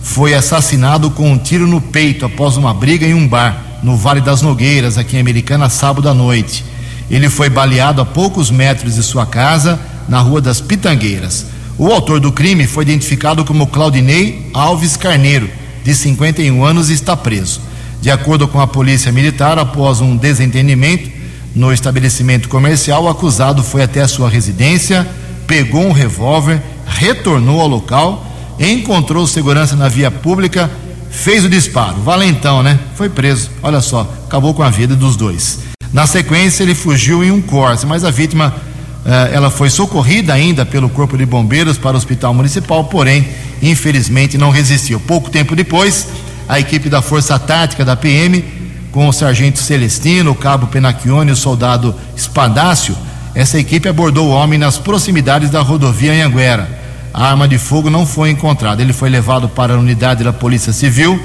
foi 0.00 0.34
assassinado 0.34 1.10
com 1.10 1.32
um 1.32 1.36
tiro 1.36 1.66
no 1.66 1.80
peito 1.80 2.24
após 2.24 2.56
uma 2.56 2.72
briga 2.72 3.04
em 3.04 3.12
um 3.12 3.26
bar 3.26 3.60
no 3.82 3.96
Vale 3.96 4.20
das 4.20 4.40
Nogueiras, 4.40 4.98
aqui 4.98 5.16
em 5.16 5.20
Americana, 5.20 5.68
sábado 5.68 6.08
à 6.08 6.14
noite. 6.14 6.64
Ele 7.12 7.28
foi 7.28 7.50
baleado 7.50 8.00
a 8.00 8.06
poucos 8.06 8.50
metros 8.50 8.94
de 8.94 9.02
sua 9.02 9.26
casa, 9.26 9.78
na 10.08 10.18
Rua 10.20 10.40
das 10.40 10.60
Pitangueiras. 10.62 11.46
O 11.78 11.88
autor 11.88 12.18
do 12.18 12.32
crime 12.32 12.66
foi 12.66 12.84
identificado 12.84 13.44
como 13.44 13.66
Claudinei 13.66 14.50
Alves 14.54 14.96
Carneiro, 14.96 15.48
de 15.84 15.94
51 15.94 16.64
anos, 16.64 16.88
e 16.88 16.94
está 16.94 17.14
preso. 17.14 17.60
De 18.00 18.10
acordo 18.10 18.48
com 18.48 18.60
a 18.60 18.66
Polícia 18.66 19.12
Militar, 19.12 19.58
após 19.58 20.00
um 20.00 20.16
desentendimento 20.16 21.10
no 21.54 21.72
estabelecimento 21.72 22.48
comercial, 22.48 23.04
o 23.04 23.08
acusado 23.08 23.62
foi 23.62 23.82
até 23.82 24.00
a 24.00 24.08
sua 24.08 24.28
residência, 24.28 25.06
pegou 25.46 25.82
um 25.82 25.92
revólver, 25.92 26.62
retornou 26.86 27.60
ao 27.60 27.68
local, 27.68 28.26
encontrou 28.58 29.26
segurança 29.26 29.76
na 29.76 29.88
via 29.88 30.10
pública, 30.10 30.70
fez 31.10 31.44
o 31.44 31.48
disparo. 31.48 31.98
Valentão, 31.98 32.62
né? 32.62 32.78
Foi 32.96 33.08
preso. 33.08 33.50
Olha 33.62 33.80
só, 33.80 34.10
acabou 34.26 34.54
com 34.54 34.62
a 34.62 34.70
vida 34.70 34.96
dos 34.96 35.14
dois. 35.14 35.71
Na 35.92 36.06
sequência, 36.06 36.62
ele 36.62 36.74
fugiu 36.74 37.22
em 37.22 37.30
um 37.30 37.40
Corsa, 37.40 37.86
mas 37.86 38.02
a 38.02 38.10
vítima 38.10 38.54
eh, 39.04 39.30
ela 39.34 39.50
foi 39.50 39.68
socorrida 39.68 40.32
ainda 40.32 40.64
pelo 40.64 40.88
Corpo 40.88 41.18
de 41.18 41.26
Bombeiros 41.26 41.76
para 41.76 41.94
o 41.94 41.98
Hospital 41.98 42.32
Municipal, 42.32 42.84
porém, 42.84 43.28
infelizmente, 43.60 44.38
não 44.38 44.50
resistiu. 44.50 44.98
Pouco 45.00 45.30
tempo 45.30 45.54
depois, 45.54 46.08
a 46.48 46.58
equipe 46.58 46.88
da 46.88 47.02
Força 47.02 47.38
Tática 47.38 47.84
da 47.84 47.94
PM, 47.94 48.42
com 48.90 49.06
o 49.06 49.12
sargento 49.12 49.58
Celestino, 49.58 50.30
o 50.30 50.34
cabo 50.34 50.66
Penacchione 50.66 51.30
e 51.30 51.32
o 51.32 51.36
soldado 51.36 51.94
Espadácio, 52.16 52.96
essa 53.34 53.58
equipe 53.58 53.88
abordou 53.88 54.28
o 54.28 54.32
homem 54.32 54.58
nas 54.58 54.78
proximidades 54.78 55.50
da 55.50 55.60
rodovia 55.60 56.12
Anhanguera. 56.12 56.80
A 57.12 57.28
arma 57.30 57.46
de 57.46 57.58
fogo 57.58 57.90
não 57.90 58.06
foi 58.06 58.30
encontrada. 58.30 58.80
Ele 58.80 58.92
foi 58.92 59.10
levado 59.10 59.48
para 59.48 59.74
a 59.74 59.78
unidade 59.78 60.24
da 60.24 60.32
Polícia 60.32 60.72
Civil 60.72 61.20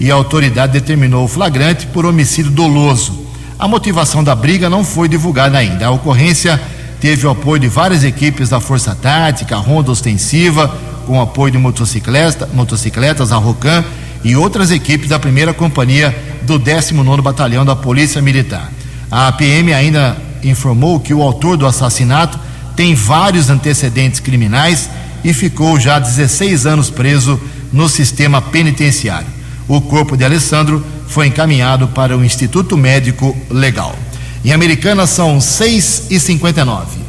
e 0.00 0.10
a 0.10 0.14
autoridade 0.14 0.72
determinou 0.72 1.24
o 1.24 1.28
flagrante 1.28 1.86
por 1.86 2.06
homicídio 2.06 2.50
doloso. 2.50 3.27
A 3.58 3.66
motivação 3.66 4.22
da 4.22 4.36
briga 4.36 4.70
não 4.70 4.84
foi 4.84 5.08
divulgada 5.08 5.58
ainda. 5.58 5.86
A 5.86 5.90
ocorrência 5.90 6.60
teve 7.00 7.26
o 7.26 7.30
apoio 7.30 7.60
de 7.60 7.66
várias 7.66 8.04
equipes 8.04 8.48
da 8.50 8.60
Força 8.60 8.94
Tática, 8.94 9.56
Ronda 9.56 9.90
Ostensiva, 9.90 10.72
com 11.04 11.20
apoio 11.20 11.50
de 11.50 11.58
motocicleta, 11.58 12.48
motocicletas, 12.54 13.32
a 13.32 13.36
Rocan 13.36 13.84
e 14.22 14.36
outras 14.36 14.70
equipes 14.70 15.08
da 15.08 15.18
primeira 15.18 15.52
companhia 15.52 16.16
do 16.42 16.56
19 16.56 17.20
Batalhão 17.20 17.64
da 17.64 17.74
Polícia 17.74 18.22
Militar. 18.22 18.70
A 19.10 19.32
PM 19.32 19.72
ainda 19.74 20.16
informou 20.44 21.00
que 21.00 21.12
o 21.12 21.22
autor 21.22 21.56
do 21.56 21.66
assassinato 21.66 22.38
tem 22.76 22.94
vários 22.94 23.50
antecedentes 23.50 24.20
criminais 24.20 24.88
e 25.24 25.34
ficou 25.34 25.80
já 25.80 25.98
16 25.98 26.64
anos 26.64 26.90
preso 26.90 27.40
no 27.72 27.88
sistema 27.88 28.40
penitenciário. 28.40 29.26
O 29.66 29.80
corpo 29.80 30.16
de 30.16 30.24
Alessandro 30.24 30.84
foi 31.08 31.26
encaminhado 31.26 31.88
para 31.88 32.16
o 32.16 32.24
Instituto 32.24 32.76
Médico 32.76 33.36
Legal. 33.50 33.94
Em 34.44 34.52
Americana 34.52 35.06
são 35.06 35.40
6 35.40 36.06
e 36.10 36.20
59 36.20 37.00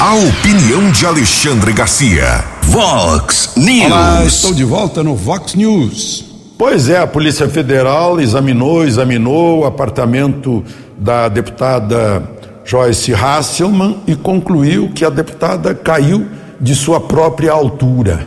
A 0.00 0.14
opinião 0.14 0.90
de 0.90 1.04
Alexandre 1.04 1.72
Garcia. 1.72 2.44
Vox 2.62 3.50
News. 3.56 3.86
Olá, 3.86 4.24
estou 4.24 4.54
de 4.54 4.64
volta 4.64 5.02
no 5.02 5.14
Vox 5.14 5.54
News. 5.54 6.24
Pois 6.56 6.88
é, 6.88 6.98
a 6.98 7.06
Polícia 7.06 7.48
Federal 7.48 8.20
examinou, 8.20 8.84
examinou 8.84 9.60
o 9.60 9.64
apartamento 9.66 10.64
da 10.96 11.28
deputada 11.28 12.22
Joyce 12.64 13.12
Hasselman 13.12 13.98
e 14.06 14.14
concluiu 14.14 14.90
que 14.94 15.04
a 15.04 15.10
deputada 15.10 15.74
caiu 15.74 16.26
de 16.60 16.74
sua 16.74 17.00
própria 17.00 17.52
altura. 17.52 18.26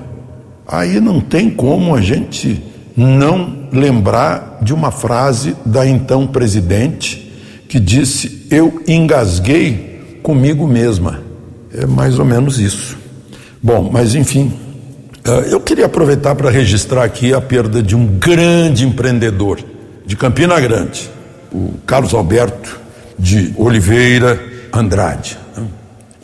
Aí 0.67 0.99
não 0.99 1.21
tem 1.21 1.49
como 1.49 1.95
a 1.95 2.01
gente 2.01 2.61
não 2.95 3.67
lembrar 3.71 4.59
de 4.61 4.73
uma 4.73 4.91
frase 4.91 5.55
da 5.65 5.85
então 5.85 6.25
presidente 6.25 7.31
que 7.67 7.79
disse: 7.79 8.47
Eu 8.49 8.81
engasguei 8.87 10.19
comigo 10.23 10.67
mesma. 10.67 11.21
É 11.73 11.85
mais 11.85 12.17
ou 12.17 12.25
menos 12.25 12.59
isso. 12.59 12.97
Bom, 13.61 13.89
mas 13.91 14.15
enfim, 14.15 14.53
eh, 15.25 15.47
eu 15.51 15.59
queria 15.59 15.87
aproveitar 15.87 16.35
para 16.35 16.49
registrar 16.49 17.03
aqui 17.03 17.33
a 17.33 17.41
perda 17.41 17.83
de 17.83 17.95
um 17.95 18.05
grande 18.05 18.85
empreendedor 18.85 19.59
de 20.05 20.15
Campina 20.15 20.59
Grande, 20.59 21.09
o 21.51 21.73
Carlos 21.85 22.13
Alberto 22.13 22.79
de 23.17 23.53
Oliveira 23.57 24.39
Andrade. 24.71 25.37
Né? 25.57 25.63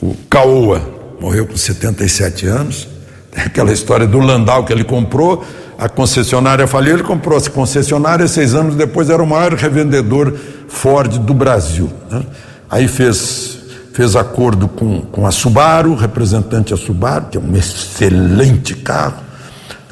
O 0.01 0.15
Caoa 0.29 0.81
morreu 1.19 1.47
com 1.47 1.57
77 1.57 2.45
anos. 2.45 2.87
Aquela 3.35 3.71
história 3.71 4.05
do 4.05 4.19
Landau 4.19 4.65
que 4.65 4.73
ele 4.73 4.83
comprou, 4.83 5.43
a 5.81 5.89
concessionária 5.89 6.67
faliu, 6.67 6.93
ele 6.93 7.01
comprou 7.01 7.35
essa 7.35 7.49
concessionária, 7.49 8.27
seis 8.27 8.53
anos 8.53 8.75
depois 8.75 9.09
era 9.09 9.23
o 9.23 9.25
maior 9.25 9.55
revendedor 9.55 10.31
Ford 10.67 11.17
do 11.17 11.33
Brasil. 11.33 11.91
Né? 12.07 12.21
Aí 12.69 12.87
fez, 12.87 13.57
fez 13.91 14.15
acordo 14.15 14.67
com, 14.67 15.01
com 15.01 15.25
a 15.25 15.31
Subaru, 15.31 15.95
representante 15.95 16.71
a 16.71 16.77
Subaru, 16.77 17.25
que 17.31 17.37
é 17.39 17.41
um 17.41 17.55
excelente 17.55 18.75
carro, 18.75 19.23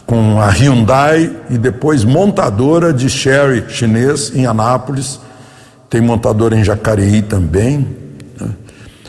com 0.05 0.39
a 0.39 0.49
Hyundai 0.49 1.35
e 1.49 1.57
depois 1.57 2.03
montadora 2.03 2.93
de 2.93 3.09
Sherry 3.09 3.65
chinês 3.69 4.31
em 4.35 4.45
Anápolis, 4.45 5.19
tem 5.89 6.01
montadora 6.01 6.55
em 6.55 6.63
Jacareí 6.63 7.23
também. 7.23 7.87
Né? 8.39 8.49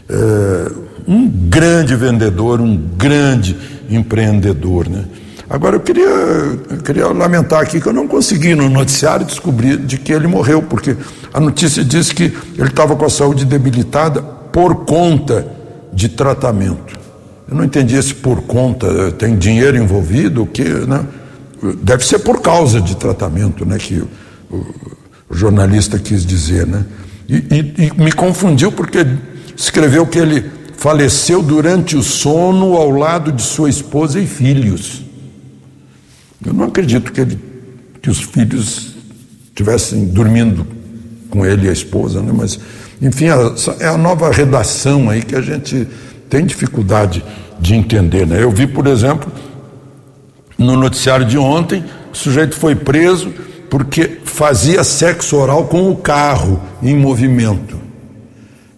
É, 0.08 0.72
um 1.06 1.28
grande 1.28 1.94
vendedor, 1.94 2.58
um 2.58 2.74
grande 2.74 3.54
empreendedor. 3.90 4.88
Né? 4.88 5.04
Agora 5.50 5.74
eu 5.74 5.80
queria, 5.80 6.06
eu 6.06 6.76
queria 6.84 7.08
lamentar 7.08 7.60
aqui 7.60 7.80
que 7.80 7.86
eu 7.88 7.92
não 7.92 8.06
consegui 8.06 8.54
no 8.54 8.70
noticiário 8.70 9.26
descobrir 9.26 9.76
de 9.78 9.98
que 9.98 10.12
ele 10.12 10.28
morreu, 10.28 10.62
porque 10.62 10.96
a 11.34 11.40
notícia 11.40 11.82
diz 11.82 12.12
que 12.12 12.32
ele 12.56 12.68
estava 12.68 12.94
com 12.94 13.04
a 13.04 13.10
saúde 13.10 13.44
debilitada 13.44 14.22
por 14.22 14.84
conta 14.84 15.44
de 15.92 16.08
tratamento. 16.08 16.96
Eu 17.50 17.56
não 17.56 17.64
entendi 17.64 17.96
esse 17.96 18.14
por 18.14 18.42
conta, 18.42 19.10
tem 19.10 19.36
dinheiro 19.36 19.76
envolvido, 19.76 20.46
que, 20.46 20.62
né? 20.62 21.04
Deve 21.82 22.06
ser 22.06 22.20
por 22.20 22.40
causa 22.40 22.80
de 22.80 22.94
tratamento, 22.94 23.66
né? 23.66 23.76
Que 23.76 24.04
o, 24.48 24.56
o 25.28 25.34
jornalista 25.34 25.98
quis 25.98 26.24
dizer, 26.24 26.64
né? 26.64 26.84
E, 27.28 27.34
e, 27.34 27.86
e 27.86 28.00
me 28.00 28.12
confundiu 28.12 28.70
porque 28.70 29.04
escreveu 29.56 30.06
que 30.06 30.20
ele 30.20 30.48
faleceu 30.76 31.42
durante 31.42 31.96
o 31.96 32.04
sono 32.04 32.76
ao 32.76 32.90
lado 32.92 33.32
de 33.32 33.42
sua 33.42 33.68
esposa 33.68 34.20
e 34.20 34.28
filhos. 34.28 35.10
Eu 36.44 36.53
não 36.53 36.64
acredito 36.64 37.12
que, 37.12 37.20
ele, 37.20 37.38
que 38.00 38.11
os 38.11 38.20
filhos 38.20 38.94
estivessem 39.46 40.07
dormindo 40.07 40.66
com 41.29 41.44
ele 41.44 41.66
e 41.66 41.68
a 41.68 41.72
esposa, 41.72 42.22
né? 42.22 42.33
mas, 42.35 42.59
enfim, 43.00 43.26
é 43.79 43.87
a 43.87 43.96
nova 43.96 44.31
redação 44.31 45.11
aí 45.11 45.22
que 45.22 45.37
a 45.37 45.42
gente 45.42 45.87
tem 46.29 46.44
dificuldade 46.44 47.22
de 47.61 47.74
entender. 47.74 48.26
Né? 48.26 48.42
Eu 48.42 48.50
vi, 48.50 48.66
por 48.66 48.87
exemplo, 48.87 49.31
no 50.57 50.76
noticiário 50.76 51.26
de 51.26 51.38
ontem, 51.38 51.85
o 52.12 52.16
sujeito 52.16 52.57
foi 52.57 52.74
preso 52.74 53.33
porque 53.68 54.18
fazia 54.24 54.83
sexo 54.83 55.37
oral 55.37 55.66
com 55.66 55.90
o 55.90 55.96
carro 55.96 56.61
em 56.83 56.96
movimento. 56.96 57.79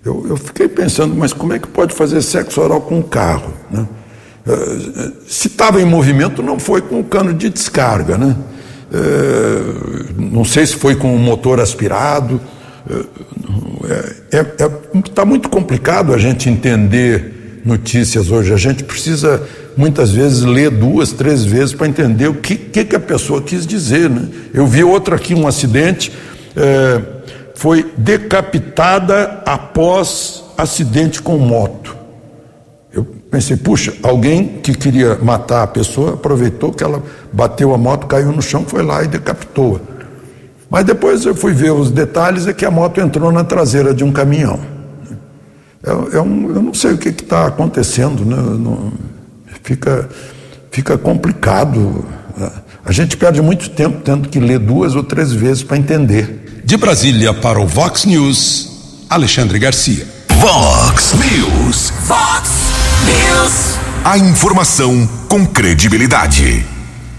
Eu, 0.05 0.27
eu 0.29 0.37
fiquei 0.37 0.69
pensando, 0.69 1.15
mas 1.15 1.33
como 1.33 1.53
é 1.53 1.59
que 1.59 1.69
pode 1.69 1.95
fazer 1.95 2.21
sexo 2.23 2.61
oral 2.61 2.81
com 2.81 2.99
o 2.99 3.05
carro? 3.05 3.55
Né? 3.71 3.87
Eh, 4.47 5.13
se 5.27 5.49
estava 5.49 5.81
em 5.81 5.85
movimento, 5.85 6.43
não 6.43 6.59
foi 6.59 6.83
com 6.83 7.01
o 7.01 7.05
cano 7.05 7.33
de 7.33 7.49
descarga, 7.49 8.19
né? 8.19 8.37
Eh, 8.93 10.13
não 10.19 10.45
sei 10.45 10.67
se 10.67 10.75
foi 10.77 10.97
com 10.97 11.15
o 11.15 11.19
motor 11.19 11.61
aspirado. 11.61 12.41
Está 14.31 14.39
eh, 14.39 14.47
é, 14.59 14.65
é, 14.65 15.03
tá 15.15 15.25
muito 15.25 15.49
complicado 15.49 16.13
a 16.13 16.19
gente 16.19 16.49
entender 16.49 17.61
notícias 17.65 18.31
hoje. 18.31 18.53
A 18.53 18.57
gente 18.57 18.83
precisa 18.83 19.41
muitas 19.77 20.11
vezes 20.11 20.43
ler 20.43 20.71
duas, 20.71 21.13
três 21.13 21.45
vezes 21.45 21.73
para 21.75 21.87
entender 21.87 22.29
o 22.29 22.35
que, 22.35 22.57
que, 22.57 22.85
que, 22.85 22.97
a 22.97 23.01
pessoa 23.01 23.41
quis 23.41 23.67
dizer. 23.67 24.11
Né? 24.11 24.29
Eu 24.53 24.67
vi 24.67 24.83
outro 24.83 25.15
aqui, 25.15 25.35
um 25.35 25.47
acidente, 25.47 26.13
é, 26.57 27.01
foi 27.55 27.93
decapitada 27.97 29.43
após 29.47 30.43
acidente 30.59 31.23
com 31.23 31.39
moto. 31.39 32.02
Eu 32.93 33.05
pensei, 33.31 33.57
puxa, 33.57 33.95
alguém 34.03 34.61
que 34.63 34.75
queria 34.75 35.17
matar 35.23 35.63
a 35.63 35.67
pessoa 35.67 36.15
aproveitou 36.15 36.73
que 36.73 36.85
ela 36.85 37.03
bateu 37.33 37.73
a 37.73 37.79
moto, 37.79 38.07
caiu 38.07 38.31
no 38.33 38.43
chão, 38.43 38.65
foi 38.67 38.83
lá 38.83 39.03
e 39.03 39.07
decapitou-a. 39.07 39.81
Mas 40.69 40.85
depois 40.85 41.25
eu 41.25 41.35
fui 41.35 41.53
ver 41.55 41.71
os 41.73 41.91
detalhes, 41.91 42.47
é 42.47 42.53
que 42.53 42.65
a 42.65 42.71
moto 42.71 43.01
entrou 43.01 43.33
na 43.33 43.45
traseira 43.45 43.95
de 43.95 44.05
um 44.05 44.13
caminhão. 44.13 44.61
É, 45.83 46.17
é 46.17 46.21
um, 46.21 46.49
eu 46.55 46.63
não 46.63 46.75
sei 46.75 46.93
o 46.93 46.99
que 46.99 47.09
está 47.09 47.47
acontecendo, 47.47 48.25
né? 48.25 48.37
Não, 48.37 48.93
fica, 49.63 50.09
fica 50.71 50.99
complicado. 50.99 52.05
A 52.85 52.93
gente 52.93 53.17
perde 53.17 53.41
muito 53.41 53.71
tempo 53.71 54.01
tendo 54.05 54.29
que 54.29 54.39
ler 54.39 54.59
duas 54.59 54.95
ou 54.95 55.03
três 55.03 55.33
vezes 55.33 55.63
para 55.63 55.79
entender. 55.79 56.63
De 56.65 56.77
Brasília 56.77 57.33
para 57.33 57.61
o 57.61 57.67
Vox 57.67 58.05
News, 58.05 59.07
Alexandre 59.09 59.59
Garcia. 59.59 60.07
Vox 60.41 61.15
News. 61.15 61.91
Fox 62.07 62.62
News. 63.13 63.79
A 64.05 64.19
informação 64.19 65.09
com 65.29 65.47
credibilidade. 65.47 66.65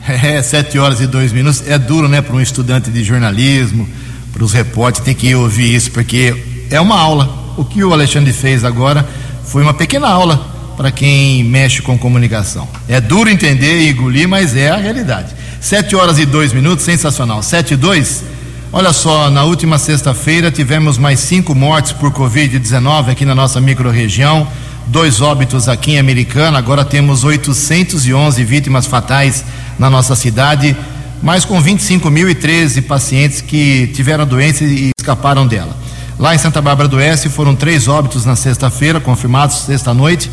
É, 0.08 0.42
sete 0.42 0.78
horas 0.78 1.00
e 1.00 1.08
dois 1.08 1.32
minutos. 1.32 1.64
É 1.66 1.78
duro, 1.78 2.08
né, 2.08 2.22
para 2.22 2.36
um 2.36 2.42
estudante 2.42 2.92
de 2.92 3.04
jornalismo, 3.04 3.88
para 4.34 4.44
os 4.44 4.52
repórteres 4.52 5.06
tem 5.06 5.16
que 5.16 5.34
ouvir 5.34 5.74
isso, 5.74 5.92
porque 5.92 6.66
é 6.70 6.82
uma 6.82 7.00
aula. 7.00 7.54
O 7.56 7.64
que 7.64 7.84
o 7.84 7.94
Alexandre 7.94 8.34
fez 8.34 8.66
agora 8.66 9.08
foi 9.46 9.62
uma 9.62 9.74
pequena 9.74 10.08
aula 10.08 10.54
para 10.76 10.92
quem 10.92 11.44
mexe 11.44 11.82
com 11.82 11.98
comunicação. 11.98 12.68
É 12.88 13.00
duro 13.00 13.30
entender 13.30 13.82
e 13.82 13.90
engolir, 13.90 14.28
mas 14.28 14.56
é 14.56 14.70
a 14.70 14.78
realidade. 14.78 15.34
Sete 15.62 15.96
horas 15.96 16.20
e 16.20 16.26
dois 16.26 16.52
minutos, 16.52 16.84
sensacional. 16.84 17.42
Sete 17.44 17.76
e 17.76 17.78
dois. 17.78 18.24
Olha 18.72 18.92
só, 18.92 19.30
na 19.30 19.44
última 19.44 19.78
sexta-feira 19.78 20.50
tivemos 20.50 20.98
mais 20.98 21.20
cinco 21.20 21.54
mortes 21.54 21.92
por 21.92 22.12
Covid-19 22.12 23.12
aqui 23.12 23.24
na 23.24 23.36
nossa 23.36 23.62
microrregião, 23.62 24.48
dois 24.88 25.22
óbitos 25.22 25.68
aqui 25.68 25.94
em 25.94 26.00
Americana, 26.00 26.58
agora 26.58 26.84
temos 26.84 27.24
811 27.24 28.44
vítimas 28.44 28.86
fatais 28.86 29.44
na 29.80 29.90
nossa 29.90 30.16
cidade, 30.16 30.76
mas 31.22 31.46
com 31.46 31.62
25.013 31.62 32.82
pacientes 32.82 33.42
que 33.42 33.88
tiveram 33.88 34.26
doença 34.26 34.64
e 34.64 34.92
escaparam 34.98 35.48
dela. 35.48 35.76
Lá 36.20 36.36
em 36.36 36.38
Santa 36.38 36.62
Bárbara 36.62 36.88
do 36.88 36.98
Oeste 36.98 37.30
foram 37.30 37.56
três 37.56 37.88
óbitos 37.88 38.26
na 38.26 38.36
sexta-feira, 38.36 39.00
confirmados 39.00 39.58
sexta-noite, 39.58 40.30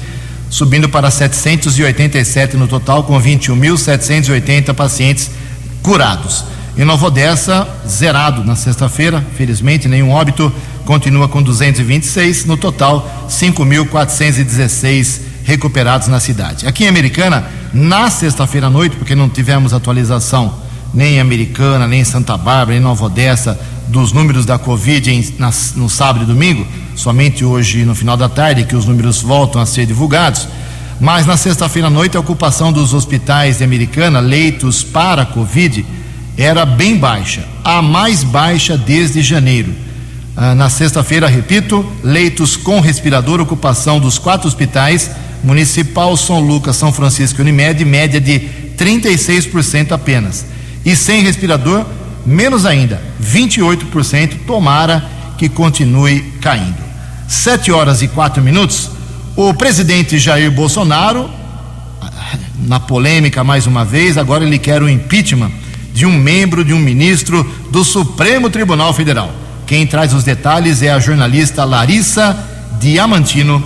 subindo 0.51 0.89
para 0.89 1.11
787 1.11 2.57
no 2.57 2.67
total, 2.67 3.05
com 3.05 3.21
21.780 3.21 4.75
pacientes 4.75 5.31
curados. 5.83 6.45
Em 6.77 6.85
Nova 6.85 7.07
Odessa, 7.07 7.69
zerado 7.87 8.45
na 8.45 8.57
sexta-feira, 8.57 9.25
felizmente 9.37 9.89
nenhum 9.89 10.11
óbito, 10.11 10.53
continua 10.91 11.29
com 11.29 11.41
226, 11.41 12.47
no 12.47 12.57
total 12.57 13.29
5.416 13.29 15.21
recuperados 15.45 16.09
na 16.09 16.19
cidade. 16.19 16.67
Aqui 16.67 16.83
em 16.83 16.89
Americana, 16.89 17.49
na 17.73 18.11
sexta-feira 18.11 18.67
à 18.67 18.71
noite, 18.71 18.97
porque 18.97 19.15
não 19.15 19.29
tivemos 19.29 19.73
atualização 19.73 20.53
nem 20.93 21.15
em 21.15 21.21
Americana, 21.21 21.87
nem 21.87 22.01
em 22.01 22.05
Santa 22.05 22.37
Bárbara, 22.37 22.71
nem 22.71 22.79
em 22.79 22.83
Nova 22.83 23.05
Odessa, 23.05 23.57
dos 23.87 24.11
números 24.11 24.45
da 24.45 24.59
Covid 24.59 25.09
em, 25.13 25.33
na, 25.39 25.53
no 25.77 25.89
sábado 25.89 26.25
e 26.25 26.27
domingo, 26.27 26.67
somente 26.97 27.45
hoje 27.45 27.85
no 27.85 27.95
final 27.95 28.17
da 28.17 28.29
tarde 28.29 28.65
que 28.65 28.75
os 28.75 28.85
números 28.85 29.23
voltam 29.23 29.63
a 29.63 29.67
ser 29.67 29.87
divulgados. 29.87 30.49
Mas 31.01 31.25
na 31.25 31.37
sexta-feira 31.37 31.87
à 31.87 31.91
noite 31.91 32.17
a 32.17 32.21
ocupação 32.21 32.73
dos 32.73 32.95
hospitais 32.95 33.59
de 33.59 33.65
Americana, 33.65 34.19
leitos 34.19 34.83
para 34.83 35.25
Covid, 35.25 35.87
era 36.37 36.67
bem 36.67 36.97
baixa, 36.97 37.47
a 37.63 37.81
mais 37.81 38.25
baixa 38.25 38.77
desde 38.77 39.23
janeiro. 39.23 39.89
Ah, 40.43 40.55
na 40.55 40.71
sexta-feira, 40.71 41.29
repito, 41.29 41.85
leitos 42.03 42.57
com 42.57 42.81
respirador, 42.81 43.43
ocupação 43.43 44.01
dos 44.01 44.19
quatro 44.19 44.49
hospitais, 44.49 45.11
Municipal, 45.45 46.17
São 46.17 46.41
Lucas, 46.41 46.77
São 46.77 46.91
Francisco 46.91 47.39
e 47.39 47.43
Unimed, 47.43 47.85
média 47.85 48.19
de 48.19 48.41
36% 48.75 49.93
apenas. 49.93 50.47
E 50.83 50.97
sem 50.97 51.23
respirador, 51.23 51.85
menos 52.25 52.65
ainda, 52.65 53.03
28%, 53.23 54.39
tomara 54.47 55.05
que 55.37 55.47
continue 55.47 56.23
caindo. 56.41 56.83
Sete 57.29 57.71
horas 57.71 58.01
e 58.01 58.09
quatro 58.09 58.43
minutos, 58.43 58.89
o 59.37 59.53
presidente 59.53 60.19
Jair 60.19 60.51
Bolsonaro, 60.51 61.29
na 62.67 62.81
polêmica 62.81 63.45
mais 63.45 63.67
uma 63.67 63.85
vez, 63.85 64.17
agora 64.17 64.43
ele 64.43 64.59
quer 64.59 64.83
o 64.83 64.89
impeachment 64.89 65.53
de 65.93 66.07
um 66.07 66.17
membro, 66.17 66.65
de 66.65 66.73
um 66.73 66.79
ministro 66.79 67.45
do 67.71 67.85
Supremo 67.85 68.49
Tribunal 68.49 68.95
Federal. 68.95 69.40
Quem 69.71 69.87
traz 69.87 70.13
os 70.13 70.25
detalhes 70.25 70.83
é 70.83 70.91
a 70.91 70.99
jornalista 70.99 71.65
Larissa 71.65 72.37
Diamantino. 72.81 73.65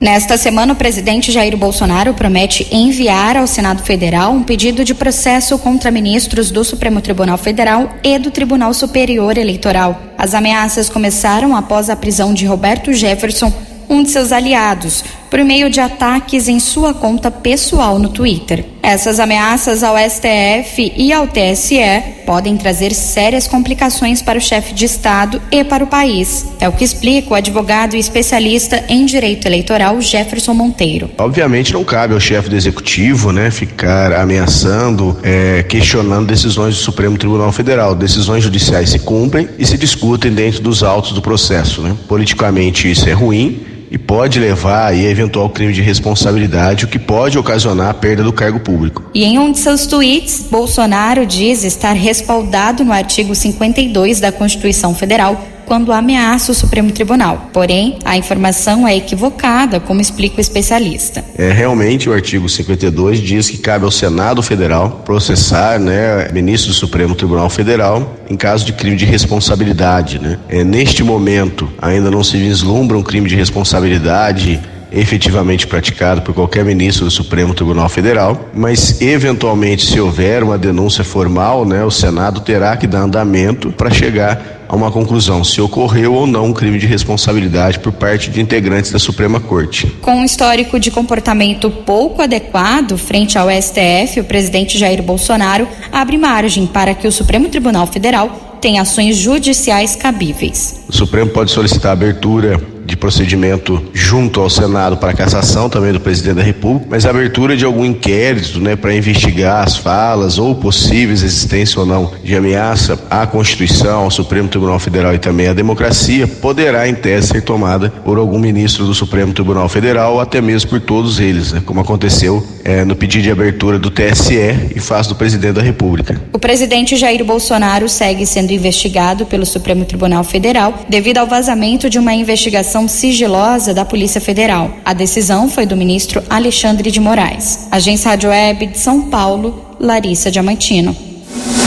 Nesta 0.00 0.36
semana, 0.36 0.72
o 0.72 0.76
presidente 0.76 1.30
Jair 1.30 1.56
Bolsonaro 1.56 2.12
promete 2.14 2.66
enviar 2.68 3.36
ao 3.36 3.46
Senado 3.46 3.80
Federal 3.84 4.32
um 4.32 4.42
pedido 4.42 4.84
de 4.84 4.92
processo 4.92 5.56
contra 5.56 5.92
ministros 5.92 6.50
do 6.50 6.64
Supremo 6.64 7.00
Tribunal 7.00 7.38
Federal 7.38 7.94
e 8.02 8.18
do 8.18 8.32
Tribunal 8.32 8.74
Superior 8.74 9.38
Eleitoral. 9.38 10.02
As 10.18 10.34
ameaças 10.34 10.88
começaram 10.88 11.54
após 11.54 11.88
a 11.88 11.94
prisão 11.94 12.34
de 12.34 12.44
Roberto 12.44 12.92
Jefferson, 12.92 13.52
um 13.88 14.02
de 14.02 14.10
seus 14.10 14.32
aliados, 14.32 15.04
por 15.32 15.42
meio 15.42 15.70
de 15.70 15.80
ataques 15.80 16.46
em 16.46 16.60
sua 16.60 16.92
conta 16.92 17.30
pessoal 17.30 17.98
no 17.98 18.10
Twitter. 18.10 18.66
Essas 18.82 19.18
ameaças 19.18 19.82
ao 19.82 19.96
STF 19.96 20.92
e 20.94 21.10
ao 21.10 21.26
TSE 21.26 21.78
podem 22.26 22.54
trazer 22.58 22.92
sérias 22.92 23.46
complicações 23.46 24.20
para 24.20 24.36
o 24.38 24.42
chefe 24.42 24.74
de 24.74 24.84
Estado 24.84 25.40
e 25.50 25.64
para 25.64 25.84
o 25.84 25.86
país. 25.86 26.48
É 26.60 26.68
o 26.68 26.72
que 26.72 26.84
explica 26.84 27.30
o 27.30 27.34
advogado 27.34 27.96
e 27.96 27.98
especialista 27.98 28.84
em 28.90 29.06
direito 29.06 29.46
eleitoral 29.46 30.02
Jefferson 30.02 30.52
Monteiro. 30.52 31.10
Obviamente 31.16 31.72
não 31.72 31.82
cabe 31.82 32.12
ao 32.12 32.20
chefe 32.20 32.50
do 32.50 32.56
executivo, 32.56 33.32
né, 33.32 33.50
ficar 33.50 34.12
ameaçando, 34.12 35.18
é, 35.22 35.62
questionando 35.62 36.26
decisões 36.26 36.74
do 36.74 36.82
Supremo 36.82 37.16
Tribunal 37.16 37.52
Federal. 37.52 37.94
Decisões 37.94 38.44
judiciais 38.44 38.90
se 38.90 38.98
cumprem 38.98 39.48
e 39.58 39.64
se 39.64 39.78
discutem 39.78 40.30
dentro 40.30 40.60
dos 40.60 40.82
autos 40.82 41.12
do 41.12 41.22
processo, 41.22 41.80
né? 41.80 41.96
Politicamente 42.06 42.90
isso 42.90 43.08
é 43.08 43.12
ruim 43.12 43.72
e 43.92 43.98
pode 43.98 44.40
levar 44.40 44.86
a 44.86 44.96
eventual 44.96 45.50
crime 45.50 45.74
de 45.74 45.82
responsabilidade, 45.82 46.86
o 46.86 46.88
que 46.88 46.98
pode 46.98 47.38
ocasionar 47.38 47.90
a 47.90 47.94
perda 47.94 48.22
do 48.22 48.32
cargo 48.32 48.58
público. 48.58 49.04
E 49.12 49.22
em 49.22 49.38
um 49.38 49.52
de 49.52 49.58
seus 49.58 49.86
tweets, 49.86 50.46
Bolsonaro 50.50 51.26
diz 51.26 51.62
estar 51.62 51.92
respaldado 51.92 52.84
no 52.86 52.92
artigo 52.92 53.34
52 53.34 54.18
da 54.18 54.32
Constituição 54.32 54.94
Federal 54.94 55.51
quando 55.66 55.92
ameaça 55.92 56.52
o 56.52 56.54
Supremo 56.54 56.92
Tribunal. 56.92 57.50
Porém, 57.52 57.98
a 58.04 58.16
informação 58.16 58.86
é 58.86 58.96
equivocada, 58.96 59.80
como 59.80 60.00
explica 60.00 60.38
o 60.38 60.40
especialista. 60.40 61.24
É 61.36 61.50
realmente 61.50 62.08
o 62.08 62.12
artigo 62.12 62.48
52 62.48 63.20
diz 63.20 63.48
que 63.48 63.58
cabe 63.58 63.84
ao 63.84 63.90
Senado 63.90 64.42
Federal 64.42 65.02
processar, 65.04 65.78
né, 65.78 66.28
ministro 66.32 66.70
do 66.70 66.74
Supremo 66.74 67.14
Tribunal 67.14 67.48
Federal 67.50 68.16
em 68.28 68.36
caso 68.36 68.64
de 68.64 68.72
crime 68.72 68.96
de 68.96 69.04
responsabilidade, 69.04 70.18
né? 70.18 70.38
É, 70.48 70.64
neste 70.64 71.02
momento 71.02 71.68
ainda 71.80 72.10
não 72.10 72.24
se 72.24 72.36
vislumbra 72.36 72.96
um 72.96 73.02
crime 73.02 73.28
de 73.28 73.36
responsabilidade 73.36 74.60
efetivamente 74.92 75.66
praticado 75.66 76.20
por 76.20 76.34
qualquer 76.34 76.64
ministro 76.64 77.06
do 77.06 77.10
Supremo 77.10 77.54
Tribunal 77.54 77.88
Federal, 77.88 78.50
mas 78.54 79.00
eventualmente 79.00 79.86
se 79.86 79.98
houver 79.98 80.42
uma 80.42 80.58
denúncia 80.58 81.02
formal, 81.02 81.64
né, 81.64 81.82
o 81.82 81.90
Senado 81.90 82.40
terá 82.40 82.76
que 82.76 82.86
dar 82.86 83.00
andamento 83.00 83.72
para 83.72 83.90
chegar 83.90 84.61
a 84.72 84.74
uma 84.74 84.90
conclusão 84.90 85.44
se 85.44 85.60
ocorreu 85.60 86.14
ou 86.14 86.26
não 86.26 86.46
um 86.46 86.52
crime 86.54 86.78
de 86.78 86.86
responsabilidade 86.86 87.78
por 87.78 87.92
parte 87.92 88.30
de 88.30 88.40
integrantes 88.40 88.90
da 88.90 88.98
Suprema 88.98 89.38
Corte. 89.38 89.86
Com 90.00 90.14
um 90.14 90.24
histórico 90.24 90.80
de 90.80 90.90
comportamento 90.90 91.70
pouco 91.70 92.22
adequado 92.22 92.96
frente 92.96 93.36
ao 93.36 93.50
STF, 93.50 94.20
o 94.20 94.24
presidente 94.24 94.78
Jair 94.78 95.02
Bolsonaro 95.02 95.68
abre 95.92 96.16
margem 96.16 96.66
para 96.66 96.94
que 96.94 97.06
o 97.06 97.12
Supremo 97.12 97.50
Tribunal 97.50 97.86
Federal 97.86 98.56
tenha 98.62 98.80
ações 98.80 99.18
judiciais 99.18 99.94
cabíveis. 99.94 100.80
O 100.88 100.92
Supremo 100.92 101.30
pode 101.30 101.50
solicitar 101.50 101.92
abertura 101.92 102.58
de 102.84 102.96
procedimento 102.96 103.82
junto 103.92 104.40
ao 104.40 104.50
Senado 104.50 104.96
para 104.96 105.12
cassação 105.12 105.68
também 105.68 105.92
do 105.92 106.00
presidente 106.00 106.36
da 106.36 106.42
República, 106.42 106.86
mas 106.90 107.06
a 107.06 107.10
abertura 107.10 107.56
de 107.56 107.64
algum 107.64 107.84
inquérito, 107.84 108.60
né, 108.60 108.76
para 108.76 108.94
investigar 108.94 109.64
as 109.64 109.76
falas 109.76 110.38
ou 110.38 110.54
possíveis 110.54 111.22
existência 111.22 111.80
ou 111.80 111.86
não 111.86 112.12
de 112.22 112.34
ameaça 112.34 112.98
à 113.10 113.26
Constituição, 113.26 114.04
ao 114.04 114.10
Supremo 114.10 114.48
Tribunal 114.48 114.78
Federal 114.78 115.14
e 115.14 115.18
também 115.18 115.48
à 115.48 115.52
democracia, 115.52 116.26
poderá 116.26 116.88
em 116.88 116.94
tese 116.94 117.28
ser 117.28 117.42
tomada 117.42 117.90
por 117.90 118.18
algum 118.18 118.38
ministro 118.38 118.84
do 118.84 118.94
Supremo 118.94 119.32
Tribunal 119.32 119.68
Federal 119.68 120.14
ou 120.14 120.20
até 120.20 120.40
mesmo 120.40 120.70
por 120.70 120.80
todos 120.80 121.20
eles, 121.20 121.52
né, 121.52 121.62
como 121.64 121.80
aconteceu 121.80 122.44
é, 122.64 122.84
no 122.84 122.96
pedido 122.96 123.22
de 123.22 123.30
abertura 123.30 123.78
do 123.78 123.90
TSE 123.90 124.72
e 124.74 124.80
faz 124.80 125.06
do 125.06 125.14
presidente 125.14 125.54
da 125.54 125.62
República. 125.62 126.20
O 126.32 126.38
presidente 126.38 126.96
Jair 126.96 127.24
Bolsonaro 127.24 127.88
segue 127.88 128.26
sendo 128.26 128.52
investigado 128.52 129.26
pelo 129.26 129.44
Supremo 129.46 129.84
Tribunal 129.84 130.24
Federal 130.24 130.84
devido 130.88 131.18
ao 131.18 131.26
vazamento 131.26 131.90
de 131.90 131.98
uma 131.98 132.14
investigação 132.14 132.71
sigilosa 132.88 133.74
da 133.74 133.84
Polícia 133.84 134.20
Federal. 134.20 134.70
A 134.84 134.92
decisão 134.92 135.48
foi 135.48 135.66
do 135.66 135.76
ministro 135.76 136.22
Alexandre 136.28 136.90
de 136.90 136.98
Moraes. 136.98 137.68
Agência 137.70 138.10
Rádio 138.10 138.30
Web 138.30 138.66
de 138.66 138.78
São 138.78 139.02
Paulo, 139.02 139.76
Larissa 139.78 140.30
Diamantino. 140.30 140.96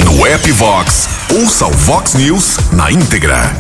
No 0.04 0.26
app 0.26 0.52
Vox, 0.52 1.08
ouça 1.34 1.68
o 1.68 1.72
Vox 1.72 2.14
News 2.16 2.58
na 2.72 2.92
íntegra. 2.92 3.54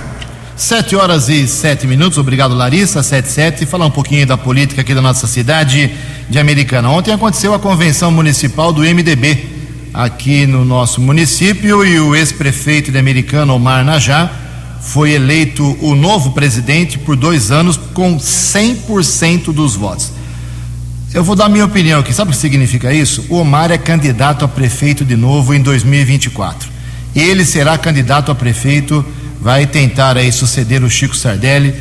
Sete 0.55 0.95
horas 0.95 1.27
e 1.29 1.47
sete 1.47 1.86
minutos, 1.86 2.17
obrigado 2.17 2.55
Larissa, 2.55 3.03
sete 3.03 3.27
sete. 3.27 3.65
Falar 3.65 3.86
um 3.86 3.91
pouquinho 3.91 4.25
da 4.25 4.38
política 4.38 4.81
aqui 4.81 4.93
da 4.93 5.01
nossa 5.01 5.27
cidade 5.27 5.91
de 6.30 6.39
Americana. 6.39 6.89
Ontem 6.89 7.13
aconteceu 7.13 7.53
a 7.53 7.59
convenção 7.59 8.09
municipal 8.09 8.72
do 8.72 8.82
MDB 8.82 9.55
aqui 9.93 10.45
no 10.45 10.65
nosso 10.65 10.99
município 10.99 11.86
e 11.86 11.99
o 11.99 12.15
ex-prefeito 12.15 12.91
de 12.91 12.97
Americana, 12.97 13.53
Omar 13.53 13.84
Najá, 13.86 14.30
foi 14.86 15.13
eleito 15.13 15.75
o 15.81 15.95
novo 15.95 16.31
presidente 16.31 16.99
por 16.99 17.15
dois 17.15 17.49
anos 17.49 17.75
com 17.75 18.17
100% 18.17 19.51
dos 19.51 19.75
votos. 19.75 20.11
Eu 21.11 21.23
vou 21.23 21.36
dar 21.36 21.49
minha 21.49 21.65
opinião 21.65 21.99
aqui. 21.99 22.13
Sabe 22.13 22.29
o 22.29 22.33
que 22.33 22.39
significa 22.39 22.93
isso? 22.93 23.25
O 23.27 23.38
Omar 23.38 23.71
é 23.71 23.79
candidato 23.79 24.45
a 24.45 24.47
prefeito 24.47 25.03
de 25.03 25.15
novo 25.15 25.55
em 25.55 25.61
2024. 25.61 26.69
Ele 27.15 27.43
será 27.43 27.77
candidato 27.79 28.31
a 28.31 28.36
prefeito, 28.36 29.03
vai 29.41 29.65
tentar 29.65 30.17
aí 30.17 30.31
suceder 30.31 30.83
o 30.83 30.89
Chico 30.89 31.15
Sardelli. 31.15 31.73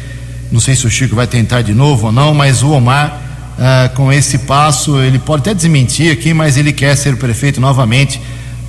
Não 0.51 0.59
sei 0.59 0.75
se 0.75 0.87
o 0.87 0.91
Chico 0.91 1.15
vai 1.15 1.27
tentar 1.27 1.61
de 1.61 1.75
novo 1.75 2.07
ou 2.07 2.13
não, 2.13 2.33
mas 2.33 2.63
o 2.63 2.71
Omar, 2.71 3.21
ah, 3.59 3.91
com 3.95 4.11
esse 4.11 4.39
passo, 4.39 4.99
ele 4.99 5.19
pode 5.19 5.43
até 5.43 5.53
desmentir 5.53 6.11
aqui, 6.11 6.33
mas 6.33 6.57
ele 6.57 6.73
quer 6.73 6.97
ser 6.97 7.17
prefeito 7.17 7.61
novamente. 7.61 8.21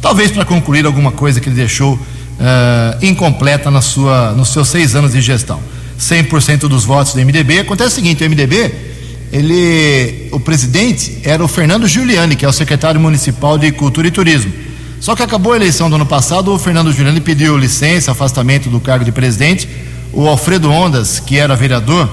Talvez 0.02 0.30
para 0.30 0.44
concluir 0.44 0.86
alguma 0.86 1.12
coisa 1.12 1.40
que 1.40 1.48
ele 1.48 1.56
deixou 1.56 1.98
uh, 2.40 3.06
incompleta 3.06 3.70
na 3.72 3.82
sua, 3.82 4.32
nos 4.32 4.50
seus 4.50 4.68
seis 4.68 4.96
anos 4.96 5.14
de 5.14 5.22
gestão. 5.22 5.60
100% 6.00 6.68
dos 6.68 6.84
votos 6.84 7.14
do 7.14 7.20
MDB. 7.22 7.60
Acontece 7.60 7.92
o 7.92 7.96
seguinte: 7.96 8.24
o 8.24 8.30
MDB, 8.30 8.74
ele, 9.32 10.30
o 10.32 10.40
presidente 10.40 11.20
era 11.24 11.44
o 11.44 11.48
Fernando 11.48 11.88
Giuliani, 11.88 12.36
que 12.36 12.46
é 12.46 12.48
o 12.48 12.54
secretário 12.54 13.00
municipal 13.00 13.58
de 13.58 13.72
Cultura 13.72 14.08
e 14.08 14.12
Turismo. 14.12 14.52
Só 15.00 15.16
que 15.16 15.24
acabou 15.24 15.54
a 15.54 15.56
eleição 15.56 15.90
do 15.90 15.96
ano 15.96 16.06
passado, 16.06 16.54
o 16.54 16.58
Fernando 16.60 16.92
Giuliani 16.92 17.22
pediu 17.22 17.58
licença, 17.58 18.12
afastamento 18.12 18.70
do 18.70 18.80
cargo 18.80 19.06
de 19.06 19.12
presidente. 19.12 19.68
O 20.12 20.28
Alfredo 20.28 20.72
Ondas, 20.72 21.20
que 21.20 21.38
era 21.38 21.56
vereador 21.56 22.10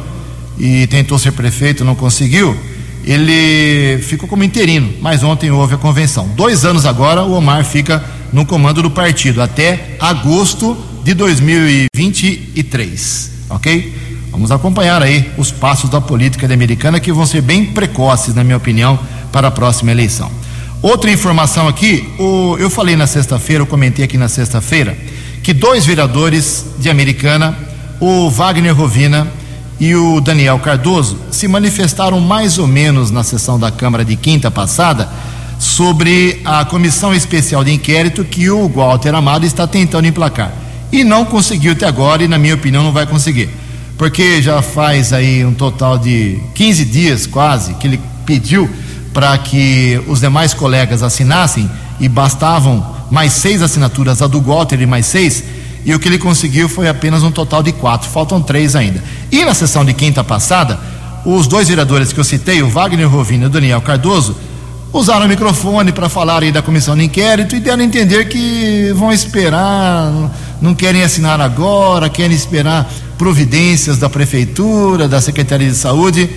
e 0.59 0.87
tentou 0.89 1.19
ser 1.19 1.33
prefeito, 1.33 1.85
não 1.85 1.95
conseguiu 1.95 2.57
ele 3.05 3.99
ficou 4.03 4.29
como 4.29 4.45
interino, 4.45 4.93
mas 5.01 5.23
ontem 5.23 5.51
houve 5.51 5.75
a 5.75 5.79
convenção. 5.79 6.29
Dois 6.37 6.65
anos 6.65 6.87
agora, 6.87 7.23
o 7.25 7.33
Omar 7.33 7.65
fica 7.65 8.03
no 8.33 8.47
comando 8.47 8.83
do 8.83 8.91
partido, 8.91 9.43
até 9.43 9.97
agosto 10.01 10.77
de 11.05 11.15
2023, 11.15 13.31
ok? 13.51 14.01
Vamos 14.31 14.51
acompanhar 14.51 15.03
aí 15.03 15.31
os 15.37 15.51
passos 15.51 15.91
da 15.91 16.01
política 16.01 16.53
americana 16.53 16.99
que 16.99 17.13
vão 17.13 17.27
ser 17.27 17.43
bem 17.43 17.67
precoces, 17.67 18.35
na 18.35 18.43
minha 18.43 18.57
opinião, 18.57 18.99
para 19.31 19.49
a 19.49 19.51
próxima 19.51 19.91
eleição. 19.91 20.31
Outra 20.81 21.11
informação 21.11 21.69
aqui, 21.69 22.09
o, 22.19 22.57
eu 22.59 22.71
falei 22.71 22.97
na 22.97 23.07
sexta-feira, 23.07 23.63
eu 23.63 23.67
comentei 23.67 24.05
aqui 24.05 24.17
na 24.17 24.29
sexta-feira, 24.29 24.97
que 25.43 25.53
dois 25.53 25.85
vereadores 25.85 26.65
de 26.79 26.89
Americana, 26.89 27.57
o 28.01 28.31
Wagner 28.31 28.75
Rovina 28.75 29.29
e 29.79 29.95
o 29.95 30.21
Daniel 30.21 30.59
Cardoso 30.59 31.19
se 31.31 31.47
manifestaram 31.47 32.19
mais 32.21 32.59
ou 32.59 32.67
menos 32.67 33.11
na 33.11 33.23
sessão 33.23 33.59
da 33.59 33.71
Câmara 33.71 34.05
de 34.05 34.17
quinta 34.17 34.51
passada 34.51 35.09
sobre 35.63 36.41
a 36.45 36.65
comissão 36.65 37.15
especial 37.15 37.63
de 37.63 37.73
inquérito 37.73 38.25
que 38.25 38.51
o 38.51 38.69
Walter 38.69 39.15
Amado 39.15 39.47
está 39.47 39.65
tentando 39.65 40.09
emplacar. 40.09 40.53
E 40.91 41.05
não 41.05 41.25
conseguiu 41.25 41.71
até 41.71 41.87
agora, 41.87 42.25
e 42.25 42.27
na 42.27 42.37
minha 42.37 42.57
opinião 42.57 42.83
não 42.83 42.91
vai 42.91 43.07
conseguir. 43.07 43.49
Porque 43.97 44.43
já 44.43 44.61
faz 44.61 45.13
aí 45.13 45.45
um 45.45 45.55
total 45.55 45.99
de 45.99 46.41
15 46.57 46.85
dias 46.87 47.27
quase 47.29 47.75
que 47.75 47.87
ele 47.87 48.01
pediu 48.27 48.69
para 49.15 49.39
que 49.39 50.03
os 50.09 50.19
demais 50.19 50.53
colegas 50.53 51.01
assinassem 51.01 51.71
e 52.01 52.09
bastavam 52.09 52.85
mais 53.09 53.33
seis 53.33 53.63
assinaturas, 53.63 54.21
a 54.21 54.27
do 54.27 54.41
Walter 54.41 54.81
e 54.81 54.87
mais 54.87 55.07
seis, 55.07 55.45
e 55.85 55.95
o 55.95 56.01
que 56.01 56.09
ele 56.09 56.19
conseguiu 56.19 56.69
foi 56.69 56.89
apenas 56.89 57.23
um 57.23 57.31
total 57.31 57.63
de 57.63 57.71
quatro, 57.71 58.11
faltam 58.11 58.43
três 58.43 58.75
ainda. 58.75 59.01
E 59.31 59.45
na 59.45 59.55
sessão 59.55 59.85
de 59.85 59.95
quinta 59.95 60.25
passada, 60.25 60.81
os 61.25 61.47
dois 61.47 61.69
vereadores 61.69 62.13
que 62.13 62.19
eu 62.19 62.25
citei, 62.25 62.63
o 62.63 62.69
Wagner 62.69 63.09
Rovino 63.09 63.45
e 63.45 63.47
o 63.47 63.51
Daniel 63.51 63.81
Cardoso, 63.81 64.37
usaram 64.93 65.25
o 65.25 65.29
microfone 65.29 65.91
para 65.91 66.09
falar 66.09 66.43
aí 66.43 66.53
da 66.53 66.61
comissão 66.61 66.97
de 66.97 67.05
inquérito 67.05 67.57
e 67.57 67.61
deram 67.61 67.83
a 67.83 67.87
entender 67.87 68.29
que 68.29 68.93
vão 68.95 69.13
esperar, 69.13 70.31
não 70.61 70.75
querem 70.75 71.03
assinar 71.03 71.41
agora, 71.41 72.11
querem 72.11 72.37
esperar 72.37 72.93
providências 73.17 73.97
da 73.97 74.11
prefeitura, 74.11 75.09
da 75.09 75.21
Secretaria 75.21 75.69
de 75.69 75.77
Saúde. 75.77 76.29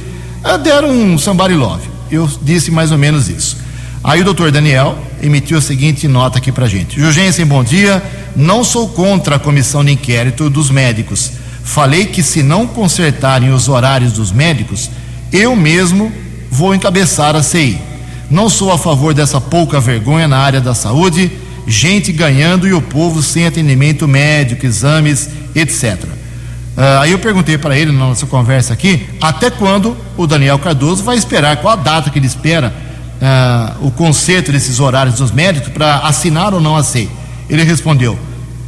Ah, 0.43 0.57
deram 0.57 0.89
um 0.89 1.17
somebody 1.17 1.55
love. 1.55 1.87
Eu 2.09 2.29
disse 2.41 2.71
mais 2.71 2.91
ou 2.91 2.97
menos 2.97 3.27
isso. 3.27 3.57
Aí 4.03 4.21
o 4.21 4.23
doutor 4.23 4.51
Daniel 4.51 4.97
emitiu 5.21 5.57
a 5.57 5.61
seguinte 5.61 6.07
nota 6.07 6.37
aqui 6.37 6.51
para 6.51 6.67
gente. 6.67 6.99
Jugensen, 6.99 7.45
bom 7.45 7.63
dia. 7.63 8.01
Não 8.35 8.63
sou 8.63 8.87
contra 8.87 9.37
a 9.37 9.39
comissão 9.39 9.83
de 9.83 9.91
inquérito 9.91 10.49
dos 10.49 10.69
médicos. 10.69 11.31
Falei 11.63 12.05
que 12.05 12.21
se 12.21 12.43
não 12.43 12.67
consertarem 12.67 13.51
os 13.51 13.67
horários 13.67 14.13
dos 14.13 14.31
médicos, 14.31 14.91
eu 15.33 15.55
mesmo 15.55 16.11
vou 16.51 16.75
encabeçar 16.75 17.35
a 17.35 17.41
CI. 17.41 17.94
Não 18.29 18.49
sou 18.49 18.71
a 18.71 18.77
favor 18.77 19.13
dessa 19.13 19.39
pouca 19.39 19.79
vergonha 19.79 20.27
na 20.27 20.37
área 20.37 20.59
da 20.59 20.73
saúde, 20.73 21.31
gente 21.67 22.11
ganhando 22.11 22.67
e 22.67 22.73
o 22.73 22.81
povo 22.81 23.21
sem 23.21 23.45
atendimento 23.45 24.07
médico, 24.07 24.65
exames, 24.65 25.29
etc. 25.53 26.03
Uh, 26.03 26.99
aí 27.01 27.11
eu 27.11 27.19
perguntei 27.19 27.57
para 27.57 27.77
ele 27.77 27.91
na 27.91 27.99
nossa 27.99 28.25
conversa 28.25 28.73
aqui, 28.73 29.07
até 29.21 29.49
quando 29.49 29.95
o 30.17 30.27
Daniel 30.27 30.59
Cardoso 30.59 31.03
vai 31.03 31.17
esperar, 31.17 31.57
qual 31.57 31.73
a 31.73 31.77
data 31.77 32.09
que 32.09 32.19
ele 32.19 32.27
espera 32.27 32.73
uh, 33.21 33.87
o 33.87 33.91
conserto 33.91 34.51
desses 34.51 34.79
horários 34.79 35.15
dos 35.15 35.31
médicos 35.31 35.69
para 35.69 35.99
assinar 35.99 36.53
ou 36.53 36.59
não 36.59 36.75
a 36.75 36.83
CI. 36.83 37.09
Ele 37.49 37.63
respondeu: 37.63 38.17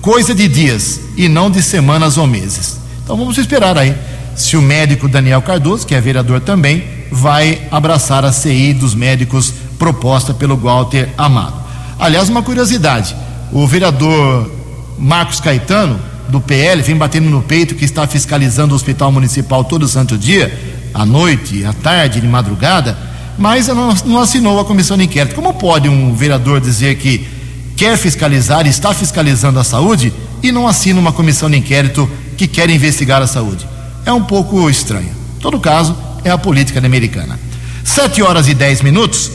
coisa 0.02 0.34
de 0.34 0.48
dias 0.48 1.02
e 1.18 1.28
não 1.28 1.50
de 1.52 1.62
semanas 1.62 2.18
ou 2.18 2.28
meses. 2.28 2.78
Então 3.04 3.18
vamos 3.18 3.38
esperar 3.38 3.78
aí 3.78 3.96
se 4.38 4.56
o 4.56 4.62
médico 4.62 5.10
Daniel 5.10 5.42
Cardoso, 5.42 5.86
que 5.86 5.96
é 5.96 6.00
vereador 6.00 6.40
também, 6.40 6.84
vai 7.12 7.64
abraçar 7.72 8.24
a 8.24 8.32
CI 8.32 8.72
dos 8.72 8.94
médicos 8.94 9.52
proposta 9.80 10.34
pelo 10.34 10.56
Walter 10.56 11.10
Amado. 11.18 11.56
Aliás, 12.00 12.30
uma 12.30 12.44
curiosidade: 12.44 13.16
o 13.52 13.66
vereador 13.66 14.52
Marcos 14.98 15.40
Caetano, 15.40 16.00
do 16.30 16.40
PL, 16.40 16.84
vem 16.84 16.96
batendo 16.96 17.30
no 17.30 17.42
peito 17.42 17.74
que 17.74 17.84
está 17.84 18.06
fiscalizando 18.06 18.74
o 18.74 18.76
hospital 18.76 19.12
municipal 19.12 19.64
todo 19.64 19.88
santo 19.88 20.16
dia, 20.16 20.54
à 20.94 21.04
noite, 21.04 21.66
à 21.66 21.74
tarde, 21.74 22.22
de 22.22 22.28
madrugada, 22.28 22.96
mas 23.40 23.68
não, 23.68 24.20
assinou 24.20 24.60
a 24.60 24.66
comissão 24.66 24.96
de 24.98 25.06
inquérito. 25.06 25.34
Como 25.34 25.54
pode 25.56 25.90
um 25.90 26.14
vereador 26.14 26.62
dizer 26.62 26.96
que 26.98 27.28
quer 27.76 27.98
fiscalizar, 27.98 28.68
está 28.68 28.94
fiscalizando 28.94 29.60
a 29.60 29.64
saúde 29.64 30.14
e 30.44 30.52
não 30.52 30.68
assina 30.68 31.00
uma 31.00 31.12
comissão 31.12 31.50
de 31.50 31.58
inquérito 31.58 32.08
que 32.38 32.48
quer 32.48 32.70
investigar 32.70 33.22
a 33.22 33.28
saúde. 33.28 33.68
É 34.08 34.14
um 34.14 34.24
pouco 34.24 34.68
estranho. 34.70 35.12
Em 35.36 35.40
todo 35.42 35.60
caso, 35.60 35.94
é 36.24 36.30
a 36.30 36.38
política 36.38 36.80
americana. 36.80 37.38
Sete 37.84 38.24
horas 38.24 38.48
e 38.48 38.54
dez 38.54 38.82
minutos. 38.82 39.30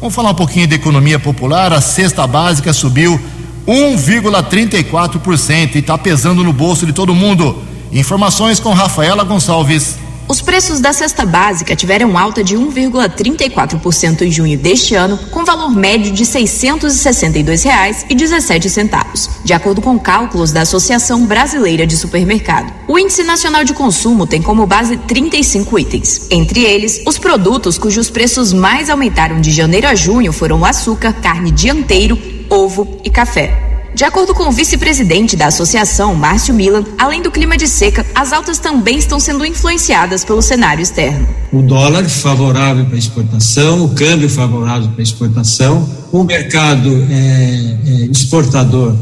Vamos 0.00 0.16
falar 0.16 0.30
um 0.30 0.34
pouquinho 0.34 0.66
de 0.66 0.74
economia 0.74 1.16
popular. 1.16 1.72
A 1.72 1.80
cesta 1.80 2.26
básica 2.26 2.72
subiu 2.72 3.20
1,34% 3.68 5.76
e 5.76 5.78
está 5.78 5.96
pesando 5.96 6.42
no 6.42 6.52
bolso 6.52 6.84
de 6.84 6.92
todo 6.92 7.14
mundo. 7.14 7.62
Informações 7.92 8.58
com 8.58 8.72
Rafaela 8.72 9.22
Gonçalves. 9.22 9.96
Os 10.28 10.40
preços 10.40 10.80
da 10.80 10.92
cesta 10.92 11.24
básica 11.24 11.76
tiveram 11.76 12.18
alta 12.18 12.42
de 12.42 12.56
1,34% 12.56 14.22
em 14.22 14.30
junho 14.30 14.58
deste 14.58 14.96
ano, 14.96 15.16
com 15.30 15.44
valor 15.44 15.70
médio 15.70 16.12
de 16.12 16.24
R$ 16.24 16.30
662,17, 16.30 19.30
de 19.44 19.52
acordo 19.52 19.80
com 19.80 19.96
cálculos 19.96 20.50
da 20.50 20.62
Associação 20.62 21.24
Brasileira 21.26 21.86
de 21.86 21.96
Supermercado. 21.96 22.72
O 22.88 22.98
Índice 22.98 23.22
Nacional 23.22 23.62
de 23.62 23.72
Consumo 23.72 24.26
tem 24.26 24.42
como 24.42 24.66
base 24.66 24.96
35 24.96 25.78
itens. 25.78 26.26
Entre 26.28 26.64
eles, 26.64 27.00
os 27.06 27.18
produtos 27.18 27.78
cujos 27.78 28.10
preços 28.10 28.52
mais 28.52 28.90
aumentaram 28.90 29.40
de 29.40 29.52
janeiro 29.52 29.86
a 29.86 29.94
junho 29.94 30.32
foram 30.32 30.64
açúcar, 30.64 31.12
carne 31.12 31.52
dianteiro, 31.52 32.18
ovo 32.50 32.98
e 33.04 33.10
café. 33.10 33.65
De 33.96 34.04
acordo 34.04 34.34
com 34.34 34.46
o 34.46 34.52
vice-presidente 34.52 35.36
da 35.36 35.46
associação, 35.46 36.14
Márcio 36.14 36.52
Milan, 36.52 36.84
além 36.98 37.22
do 37.22 37.30
clima 37.30 37.56
de 37.56 37.66
seca, 37.66 38.04
as 38.14 38.30
altas 38.30 38.58
também 38.58 38.98
estão 38.98 39.18
sendo 39.18 39.42
influenciadas 39.42 40.22
pelo 40.22 40.42
cenário 40.42 40.82
externo. 40.82 41.26
O 41.50 41.62
dólar 41.62 42.04
favorável 42.06 42.84
para 42.84 42.98
exportação, 42.98 43.86
o 43.86 43.94
câmbio 43.94 44.28
favorável 44.28 44.90
para 44.90 45.02
exportação, 45.02 45.88
o 46.12 46.22
mercado 46.24 46.90
é, 47.10 47.78
é, 47.86 47.90
exportador 48.12 48.94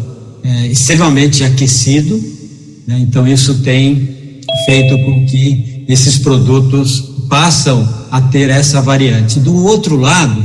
é, 0.44 0.68
extremamente 0.68 1.42
aquecido, 1.42 2.14
né? 2.86 2.96
então 3.00 3.26
isso 3.26 3.62
tem 3.62 4.42
feito 4.64 4.96
com 5.04 5.26
que 5.26 5.84
esses 5.88 6.18
produtos 6.18 7.00
passam 7.28 8.06
a 8.12 8.20
ter 8.20 8.48
essa 8.48 8.80
variante. 8.80 9.40
Do 9.40 9.56
outro 9.56 9.96
lado, 9.96 10.40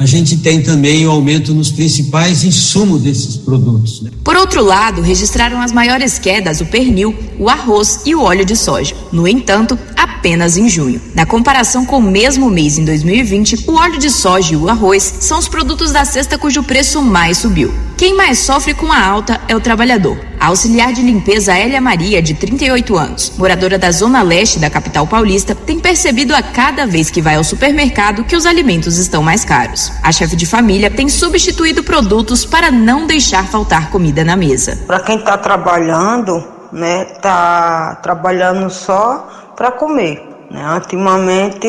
a 0.00 0.06
gente 0.06 0.38
tem 0.38 0.62
também 0.62 1.06
o 1.06 1.10
aumento 1.10 1.52
nos 1.52 1.70
principais 1.70 2.42
insumos 2.42 3.02
desses 3.02 3.36
produtos. 3.36 4.00
Né? 4.00 4.10
Por 4.24 4.34
outro 4.34 4.64
lado, 4.64 5.02
registraram 5.02 5.60
as 5.60 5.72
maiores 5.72 6.18
quedas 6.18 6.62
o 6.62 6.64
pernil, 6.64 7.14
o 7.38 7.50
arroz 7.50 8.00
e 8.06 8.14
o 8.14 8.22
óleo 8.22 8.42
de 8.42 8.56
soja. 8.56 8.96
No 9.12 9.28
entanto, 9.28 9.78
apenas 10.20 10.58
em 10.58 10.68
junho. 10.68 11.00
Na 11.14 11.24
comparação 11.24 11.86
com 11.86 11.96
o 11.96 12.02
mesmo 12.02 12.50
mês 12.50 12.76
em 12.76 12.84
2020, 12.84 13.64
o 13.66 13.74
óleo 13.74 13.98
de 13.98 14.10
soja 14.10 14.52
e 14.52 14.56
o 14.56 14.68
arroz 14.68 15.02
são 15.20 15.38
os 15.38 15.48
produtos 15.48 15.92
da 15.92 16.04
cesta 16.04 16.36
cujo 16.36 16.62
preço 16.62 17.00
mais 17.00 17.38
subiu. 17.38 17.72
Quem 17.96 18.14
mais 18.14 18.38
sofre 18.38 18.74
com 18.74 18.92
a 18.92 19.02
alta 19.02 19.40
é 19.48 19.56
o 19.56 19.60
trabalhador. 19.60 20.18
A 20.38 20.48
auxiliar 20.48 20.92
de 20.92 21.00
limpeza 21.00 21.58
Elia 21.58 21.80
Maria, 21.80 22.20
de 22.20 22.34
38 22.34 22.96
anos, 22.96 23.32
moradora 23.38 23.78
da 23.78 23.90
zona 23.90 24.22
leste 24.22 24.58
da 24.58 24.68
capital 24.68 25.06
paulista, 25.06 25.54
tem 25.54 25.80
percebido 25.80 26.34
a 26.34 26.42
cada 26.42 26.86
vez 26.86 27.10
que 27.10 27.22
vai 27.22 27.36
ao 27.36 27.44
supermercado 27.44 28.24
que 28.24 28.36
os 28.36 28.44
alimentos 28.44 28.98
estão 28.98 29.22
mais 29.22 29.42
caros. 29.42 29.90
A 30.02 30.12
chefe 30.12 30.36
de 30.36 30.44
família 30.44 30.90
tem 30.90 31.08
substituído 31.08 31.82
produtos 31.82 32.44
para 32.44 32.70
não 32.70 33.06
deixar 33.06 33.46
faltar 33.46 33.88
comida 33.90 34.22
na 34.22 34.36
mesa. 34.36 34.78
Para 34.86 35.00
quem 35.00 35.16
está 35.16 35.38
trabalhando, 35.38 36.44
né, 36.72 37.04
tá 37.22 37.98
trabalhando 38.02 38.68
só 38.70 39.49
para 39.60 39.70
comer. 39.72 40.26
Né? 40.50 40.72
Ultimamente 40.72 41.68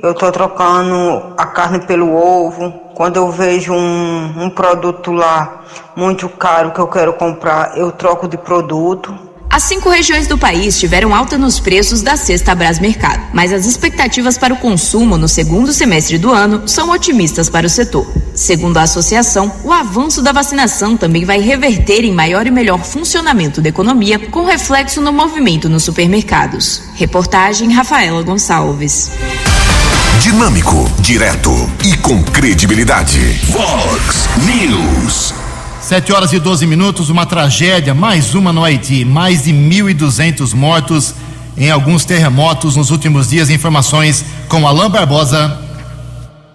eu 0.00 0.12
estou 0.12 0.30
trocando 0.30 1.34
a 1.36 1.44
carne 1.46 1.80
pelo 1.80 2.14
ovo. 2.14 2.70
Quando 2.94 3.16
eu 3.16 3.28
vejo 3.28 3.72
um, 3.72 4.44
um 4.44 4.48
produto 4.48 5.10
lá 5.10 5.62
muito 5.96 6.28
caro 6.28 6.70
que 6.70 6.78
eu 6.78 6.86
quero 6.86 7.14
comprar, 7.14 7.76
eu 7.76 7.90
troco 7.90 8.28
de 8.28 8.38
produto. 8.38 9.12
As 9.52 9.64
cinco 9.64 9.90
regiões 9.90 10.28
do 10.28 10.38
país 10.38 10.78
tiveram 10.78 11.12
alta 11.12 11.36
nos 11.36 11.58
preços 11.58 12.02
da 12.02 12.16
cesta 12.16 12.54
Brasmercado, 12.54 13.24
mas 13.32 13.52
as 13.52 13.66
expectativas 13.66 14.38
para 14.38 14.54
o 14.54 14.56
consumo 14.56 15.18
no 15.18 15.26
segundo 15.26 15.72
semestre 15.72 16.16
do 16.18 16.30
ano 16.30 16.68
são 16.68 16.88
otimistas 16.90 17.50
para 17.50 17.66
o 17.66 17.70
setor. 17.70 18.06
Segundo 18.32 18.76
a 18.76 18.82
associação, 18.82 19.52
o 19.64 19.72
avanço 19.72 20.22
da 20.22 20.30
vacinação 20.30 20.96
também 20.96 21.24
vai 21.24 21.40
reverter 21.40 22.04
em 22.04 22.12
maior 22.12 22.46
e 22.46 22.50
melhor 22.50 22.84
funcionamento 22.84 23.60
da 23.60 23.68
economia, 23.68 24.20
com 24.20 24.44
reflexo 24.44 25.00
no 25.00 25.12
movimento 25.12 25.68
nos 25.68 25.82
supermercados. 25.82 26.82
Reportagem 26.94 27.72
Rafaela 27.72 28.22
Gonçalves. 28.22 29.10
Dinâmico, 30.22 30.88
direto 31.00 31.50
e 31.84 31.96
com 31.96 32.22
credibilidade. 32.22 33.18
Vox 33.48 34.28
News. 34.46 35.49
7 35.90 36.12
horas 36.12 36.32
e 36.32 36.38
12 36.38 36.68
minutos, 36.68 37.10
uma 37.10 37.26
tragédia, 37.26 37.92
mais 37.92 38.32
uma 38.32 38.52
no 38.52 38.64
Haiti. 38.64 39.04
Mais 39.04 39.42
de 39.42 39.52
1.200 39.52 40.54
mortos 40.54 41.16
em 41.58 41.68
alguns 41.68 42.04
terremotos 42.04 42.76
nos 42.76 42.92
últimos 42.92 43.30
dias. 43.30 43.50
Informações 43.50 44.24
com 44.48 44.68
Alain 44.68 44.88
Barbosa. 44.88 45.58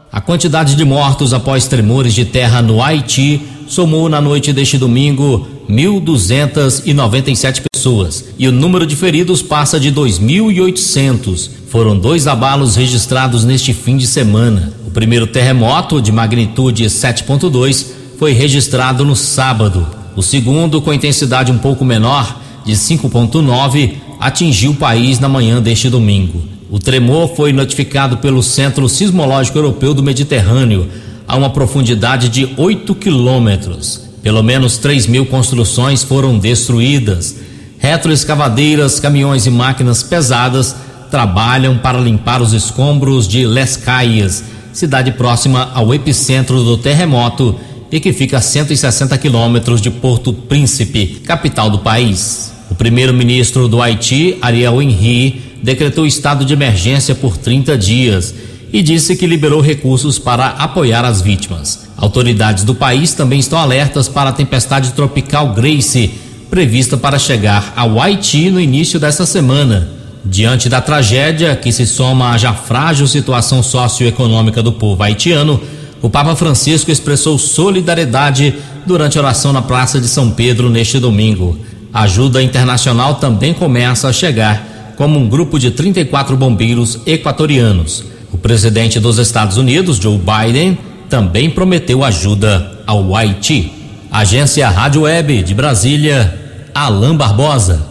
A 0.10 0.22
quantidade 0.22 0.74
de 0.74 0.86
mortos 0.86 1.34
após 1.34 1.68
tremores 1.68 2.14
de 2.14 2.24
terra 2.24 2.62
no 2.62 2.82
Haiti 2.82 3.42
somou 3.68 4.08
na 4.08 4.22
noite 4.22 4.54
deste 4.54 4.78
domingo 4.78 5.46
1.297 5.70 7.64
pessoas 7.70 8.24
e 8.40 8.48
o 8.48 8.54
número 8.54 8.88
de 8.88 8.96
feridos 8.96 9.42
passa 9.42 9.78
de 9.78 9.92
2.800. 9.92 11.50
Foram 11.68 12.00
dois 12.00 12.26
abalos 12.26 12.78
registrados 12.78 13.44
neste 13.44 13.74
fim 13.74 13.98
de 13.98 14.08
semana. 14.08 14.72
O 14.88 14.92
primeiro 14.92 15.28
terremoto, 15.28 16.02
de 16.02 16.14
magnitude 16.14 16.86
7.2, 16.86 17.95
foi 18.18 18.32
registrado 18.32 19.04
no 19.04 19.16
sábado. 19.16 19.86
O 20.16 20.22
segundo, 20.22 20.82
com 20.82 20.94
intensidade 20.94 21.52
um 21.52 21.58
pouco 21.58 21.84
menor, 21.84 22.42
de 22.66 22.74
5.9, 22.74 23.96
atingiu 24.20 24.72
o 24.72 24.76
país 24.76 25.20
na 25.20 25.28
manhã 25.28 25.62
deste 25.62 25.90
domingo. 25.90 26.42
O 26.70 26.80
tremor 26.80 27.36
foi 27.36 27.54
notificado 27.54 28.18
pelo 28.18 28.42
Centro 28.42 28.88
Sismológico 28.88 29.58
Europeu 29.58 29.94
do 29.94 30.02
Mediterrâneo, 30.02 30.90
a 31.28 31.36
uma 31.36 31.50
profundidade 31.50 32.30
de 32.30 32.50
8 32.58 32.96
quilômetros. 32.96 34.02
Pelo 34.22 34.42
menos 34.42 34.78
3 34.78 35.08
mil 35.08 35.26
construções 35.26 36.04
foram 36.04 36.38
destruídas. 36.38 37.36
Retroescavadeiras, 37.78 39.00
caminhões 39.00 39.46
e 39.46 39.52
máquinas 39.52 40.02
pesadas 40.02 40.76
trabalham 41.12 41.78
para 41.78 42.00
limpar 42.00 42.42
os 42.42 42.54
escombros 42.54 43.28
de 43.28 43.46
Les 43.46 43.78
Caias, 43.78 44.44
cidade 44.74 45.12
próxima 45.12 45.70
ao 45.74 45.94
epicentro 45.94 46.64
do 46.64 46.78
terremoto 46.78 47.56
e 47.96 48.00
que 48.02 48.12
fica 48.12 48.40
a 48.40 48.42
160 48.42 49.18
quilômetros 49.18 49.80
de 49.80 49.90
Porto 49.90 50.34
Príncipe, 50.34 51.22
capital 51.24 51.70
do 51.70 51.80
país. 51.80 52.54
O 52.70 52.76
primeiro-ministro 52.76 53.70
do 53.70 53.82
Haiti, 53.82 54.38
Ariel 54.42 54.82
Henry, 54.82 55.42
decretou 55.64 56.06
estado 56.06 56.44
de 56.44 56.52
emergência 56.52 57.16
por 57.16 57.38
30 57.38 57.78
dias 57.78 58.36
e 58.74 58.82
disse 58.82 59.16
que 59.16 59.26
liberou 59.26 59.62
recursos 59.62 60.20
para 60.20 60.48
apoiar 60.48 61.06
as 61.06 61.22
vítimas. 61.22 61.88
Autoridades 61.96 62.66
do 62.66 62.76
país 62.76 63.14
também 63.14 63.40
estão 63.40 63.58
alertas 63.58 64.10
para 64.10 64.30
a 64.30 64.34
tempestade 64.34 64.92
tropical 64.92 65.54
Grace, 65.54 66.12
prevista 66.50 66.98
para 66.98 67.18
chegar 67.18 67.72
ao 67.78 68.02
Haiti 68.02 68.50
no 68.50 68.60
início 68.60 69.00
desta 69.00 69.26
semana. 69.26 69.90
Diante 70.26 70.68
da 70.68 70.82
tragédia, 70.82 71.56
que 71.56 71.72
se 71.72 71.86
soma 71.86 72.32
à 72.32 72.38
já 72.38 72.54
frágil 72.54 73.08
situação 73.08 73.64
socioeconômica 73.64 74.62
do 74.62 74.74
povo 74.74 75.02
haitiano, 75.02 75.62
o 76.06 76.10
Papa 76.10 76.36
Francisco 76.36 76.92
expressou 76.92 77.40
solidariedade 77.40 78.54
durante 78.86 79.18
a 79.18 79.22
oração 79.22 79.52
na 79.52 79.64
Praça 79.64 80.00
de 80.00 80.08
São 80.08 80.30
Pedro 80.30 80.70
neste 80.70 81.00
domingo. 81.00 81.58
A 81.92 82.04
ajuda 82.04 82.44
internacional 82.44 83.16
também 83.16 83.56
começa 83.56 84.08
a 84.08 84.14
chegar, 84.14 84.94
como 84.96 85.18
um 85.18 85.28
grupo 85.28 85.58
de 85.58 85.72
34 85.72 86.38
bombeiros 86.38 87.00
equatorianos. 87.08 88.04
O 88.32 88.38
presidente 88.38 89.00
dos 89.00 89.18
Estados 89.18 89.58
Unidos, 89.58 89.98
Joe 89.98 90.20
Biden, 90.20 90.78
também 91.10 91.50
prometeu 91.50 92.04
ajuda 92.04 92.84
ao 92.86 93.16
Haiti. 93.16 93.74
Agência 94.12 94.70
Rádio 94.70 95.02
Web 95.02 95.42
de 95.42 95.56
Brasília, 95.56 96.40
Alain 96.72 97.18
Barbosa. 97.18 97.84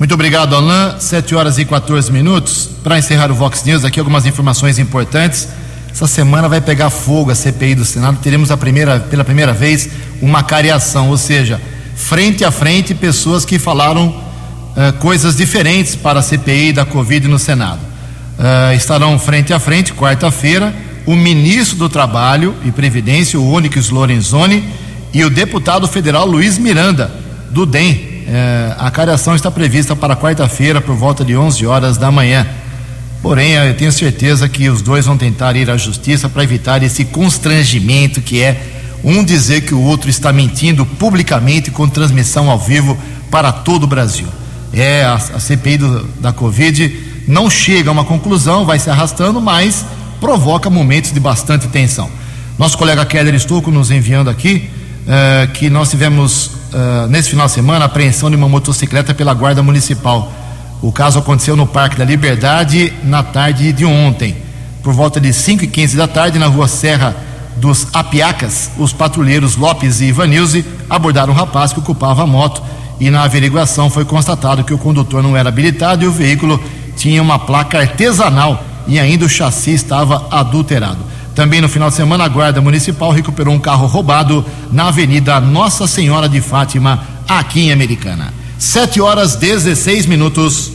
Muito 0.00 0.14
obrigado, 0.14 0.56
Alain. 0.56 0.98
7 0.98 1.32
horas 1.36 1.58
e 1.58 1.64
14 1.64 2.10
minutos. 2.10 2.70
Para 2.82 2.98
encerrar 2.98 3.30
o 3.30 3.36
Vox 3.36 3.62
News, 3.62 3.84
aqui 3.84 4.00
algumas 4.00 4.26
informações 4.26 4.80
importantes. 4.80 5.46
Essa 5.96 6.06
semana 6.06 6.46
vai 6.46 6.60
pegar 6.60 6.90
fogo 6.90 7.30
a 7.30 7.34
CPI 7.34 7.74
do 7.74 7.84
Senado. 7.86 8.18
Teremos 8.18 8.50
a 8.50 8.56
primeira, 8.58 9.00
pela 9.00 9.24
primeira 9.24 9.54
vez 9.54 9.88
uma 10.20 10.42
cariação, 10.42 11.08
ou 11.08 11.16
seja, 11.16 11.58
frente 11.94 12.44
a 12.44 12.50
frente, 12.50 12.94
pessoas 12.94 13.46
que 13.46 13.58
falaram 13.58 14.08
uh, 14.08 14.92
coisas 14.98 15.34
diferentes 15.34 15.96
para 15.96 16.20
a 16.20 16.22
CPI 16.22 16.74
da 16.74 16.84
Covid 16.84 17.26
no 17.28 17.38
Senado. 17.38 17.80
Uh, 18.38 18.74
estarão 18.74 19.18
frente 19.18 19.54
a 19.54 19.58
frente, 19.58 19.94
quarta-feira, 19.94 20.74
o 21.06 21.16
ministro 21.16 21.78
do 21.78 21.88
Trabalho 21.88 22.54
e 22.62 22.70
Previdência, 22.70 23.40
o 23.40 23.50
Onyx 23.50 23.88
Lorenzoni, 23.88 24.68
e 25.14 25.24
o 25.24 25.30
deputado 25.30 25.88
federal 25.88 26.26
Luiz 26.26 26.58
Miranda, 26.58 27.10
do 27.50 27.64
DEM. 27.64 27.94
Uh, 27.94 28.74
a 28.76 28.90
cariação 28.90 29.34
está 29.34 29.50
prevista 29.50 29.96
para 29.96 30.14
quarta-feira, 30.14 30.78
por 30.78 30.94
volta 30.94 31.24
de 31.24 31.34
11 31.34 31.64
horas 31.64 31.96
da 31.96 32.10
manhã. 32.10 32.46
Porém, 33.26 33.54
eu 33.54 33.74
tenho 33.74 33.90
certeza 33.90 34.48
que 34.48 34.68
os 34.68 34.80
dois 34.80 35.04
vão 35.04 35.18
tentar 35.18 35.56
ir 35.56 35.68
à 35.68 35.76
justiça 35.76 36.28
para 36.28 36.44
evitar 36.44 36.80
esse 36.84 37.04
constrangimento 37.04 38.22
que 38.22 38.40
é 38.40 38.56
um 39.02 39.24
dizer 39.24 39.62
que 39.62 39.74
o 39.74 39.80
outro 39.80 40.08
está 40.08 40.32
mentindo 40.32 40.86
publicamente 40.86 41.72
com 41.72 41.88
transmissão 41.88 42.48
ao 42.48 42.56
vivo 42.56 42.96
para 43.28 43.50
todo 43.50 43.82
o 43.82 43.86
Brasil. 43.88 44.28
É 44.72 45.02
a, 45.02 45.14
a 45.14 45.40
CPI 45.40 45.76
do, 45.76 46.04
da 46.20 46.32
Covid 46.32 47.24
não 47.26 47.50
chega 47.50 47.90
a 47.90 47.92
uma 47.92 48.04
conclusão, 48.04 48.64
vai 48.64 48.78
se 48.78 48.90
arrastando, 48.90 49.40
mas 49.40 49.84
provoca 50.20 50.70
momentos 50.70 51.10
de 51.10 51.18
bastante 51.18 51.66
tensão. 51.66 52.08
Nosso 52.56 52.78
colega 52.78 53.04
Keller 53.04 53.34
Estouco 53.34 53.72
nos 53.72 53.90
enviando 53.90 54.30
aqui 54.30 54.70
uh, 55.02 55.50
que 55.50 55.68
nós 55.68 55.90
tivemos 55.90 56.46
uh, 56.46 57.08
nesse 57.10 57.30
final 57.30 57.46
de 57.46 57.52
semana 57.54 57.86
a 57.86 57.86
apreensão 57.86 58.30
de 58.30 58.36
uma 58.36 58.48
motocicleta 58.48 59.12
pela 59.12 59.34
Guarda 59.34 59.64
Municipal. 59.64 60.45
O 60.82 60.92
caso 60.92 61.18
aconteceu 61.18 61.56
no 61.56 61.66
Parque 61.66 61.96
da 61.96 62.04
Liberdade 62.04 62.92
na 63.02 63.22
tarde 63.22 63.72
de 63.72 63.84
ontem. 63.84 64.36
Por 64.82 64.92
volta 64.92 65.20
de 65.20 65.32
5 65.32 65.64
e 65.64 65.66
15 65.66 65.96
da 65.96 66.06
tarde, 66.06 66.38
na 66.38 66.46
rua 66.46 66.68
Serra 66.68 67.16
dos 67.56 67.88
Apiacas, 67.92 68.70
os 68.76 68.92
patrulheiros 68.92 69.56
Lopes 69.56 70.00
e 70.00 70.06
Ivanilze 70.06 70.64
abordaram 70.88 71.32
um 71.32 71.36
rapaz 71.36 71.72
que 71.72 71.78
ocupava 71.78 72.22
a 72.22 72.26
moto 72.26 72.62
e 73.00 73.10
na 73.10 73.22
averiguação 73.22 73.90
foi 73.90 74.04
constatado 74.04 74.64
que 74.64 74.74
o 74.74 74.78
condutor 74.78 75.22
não 75.22 75.36
era 75.36 75.48
habilitado 75.48 76.04
e 76.04 76.06
o 76.06 76.12
veículo 76.12 76.62
tinha 76.96 77.22
uma 77.22 77.38
placa 77.38 77.78
artesanal 77.78 78.62
e 78.86 78.98
ainda 78.98 79.24
o 79.24 79.28
chassi 79.28 79.72
estava 79.72 80.28
adulterado. 80.30 80.98
Também 81.34 81.60
no 81.60 81.68
final 81.68 81.90
de 81.90 81.96
semana, 81.96 82.24
a 82.24 82.28
Guarda 82.28 82.62
Municipal 82.62 83.10
recuperou 83.10 83.54
um 83.54 83.58
carro 83.58 83.86
roubado 83.86 84.44
na 84.72 84.88
Avenida 84.88 85.38
Nossa 85.40 85.86
Senhora 85.86 86.28
de 86.28 86.40
Fátima, 86.40 87.00
aqui 87.28 87.60
em 87.60 87.72
Americana. 87.72 88.32
7 88.58 89.02
horas 89.02 89.36
16 89.36 90.06
minutos. 90.06 90.72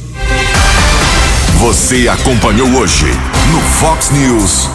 Você 1.58 2.08
acompanhou 2.08 2.70
hoje 2.76 3.08
no 3.52 3.60
Fox 3.60 4.12
News. 4.12 4.70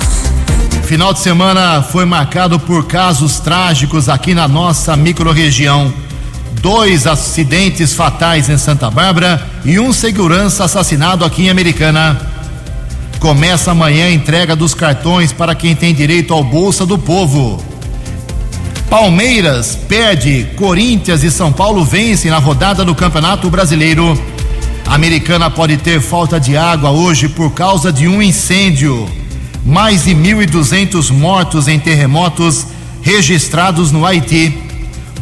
Final 0.85 1.13
de 1.13 1.21
semana 1.21 1.83
foi 1.83 2.05
marcado 2.05 2.59
por 2.59 2.87
casos 2.87 3.39
trágicos 3.39 4.09
aqui 4.09 4.35
na 4.35 4.49
nossa 4.49 4.97
microrregião. 4.97 5.93
Dois 6.61 7.07
acidentes 7.07 7.95
fatais 7.95 8.49
em 8.49 8.59
Santa 8.59 8.91
Bárbara 8.91 9.45
e 9.65 9.79
um 9.79 9.93
segurança 9.93 10.65
assassinado 10.65 11.25
aqui 11.25 11.45
em 11.45 11.51
Americana. 11.51 12.21
Começa 13.21 13.71
amanhã 13.71 14.07
a 14.07 14.13
entrega 14.13 14.57
dos 14.57 14.75
cartões 14.75 15.33
para 15.33 15.55
quem 15.55 15.77
tem 15.77 15.95
direito 15.95 16.35
ao 16.35 16.43
Bolsa 16.43 16.85
do 16.85 16.99
Povo. 16.99 17.76
Palmeiras 18.89 19.77
perde, 19.89 20.47
Corinthians 20.57 21.25
e 21.25 21.31
São 21.31 21.53
Paulo 21.53 21.85
vencem 21.85 22.31
na 22.31 22.39
rodada 22.39 22.85
do 22.85 22.95
Campeonato 22.95 23.51
Brasileiro. 23.51 24.19
A 24.87 24.95
Americana 24.95 25.51
pode 25.51 25.77
ter 25.77 26.01
falta 26.01 26.39
de 26.39 26.57
água 26.57 26.91
hoje 26.91 27.29
por 27.29 27.51
causa 27.53 27.93
de 27.93 28.07
um 28.07 28.23
incêndio. 28.23 29.09
Mais 29.65 30.05
de 30.05 30.15
1.200 30.15 31.11
mortos 31.11 31.67
em 31.67 31.79
terremotos 31.79 32.67
registrados 33.03 33.91
no 33.91 34.07
Haiti. 34.07 34.57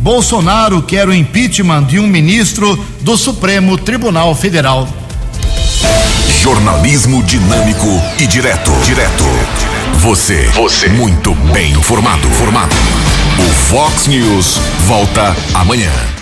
Bolsonaro 0.00 0.82
quer 0.82 1.08
o 1.08 1.14
impeachment 1.14 1.84
de 1.84 1.98
um 1.98 2.06
ministro 2.06 2.78
do 3.00 3.16
Supremo 3.16 3.78
Tribunal 3.78 4.34
Federal. 4.34 4.86
Jornalismo 6.42 7.22
dinâmico 7.22 7.88
e 8.18 8.26
direto. 8.26 8.70
Direto. 8.84 9.24
Você. 9.94 10.50
Você. 10.54 10.88
Muito 10.90 11.34
bem 11.52 11.72
informado. 11.72 12.28
Formado. 12.32 12.76
O 13.38 13.42
Fox 13.42 14.06
News 14.06 14.58
volta 14.86 15.34
amanhã. 15.54 16.13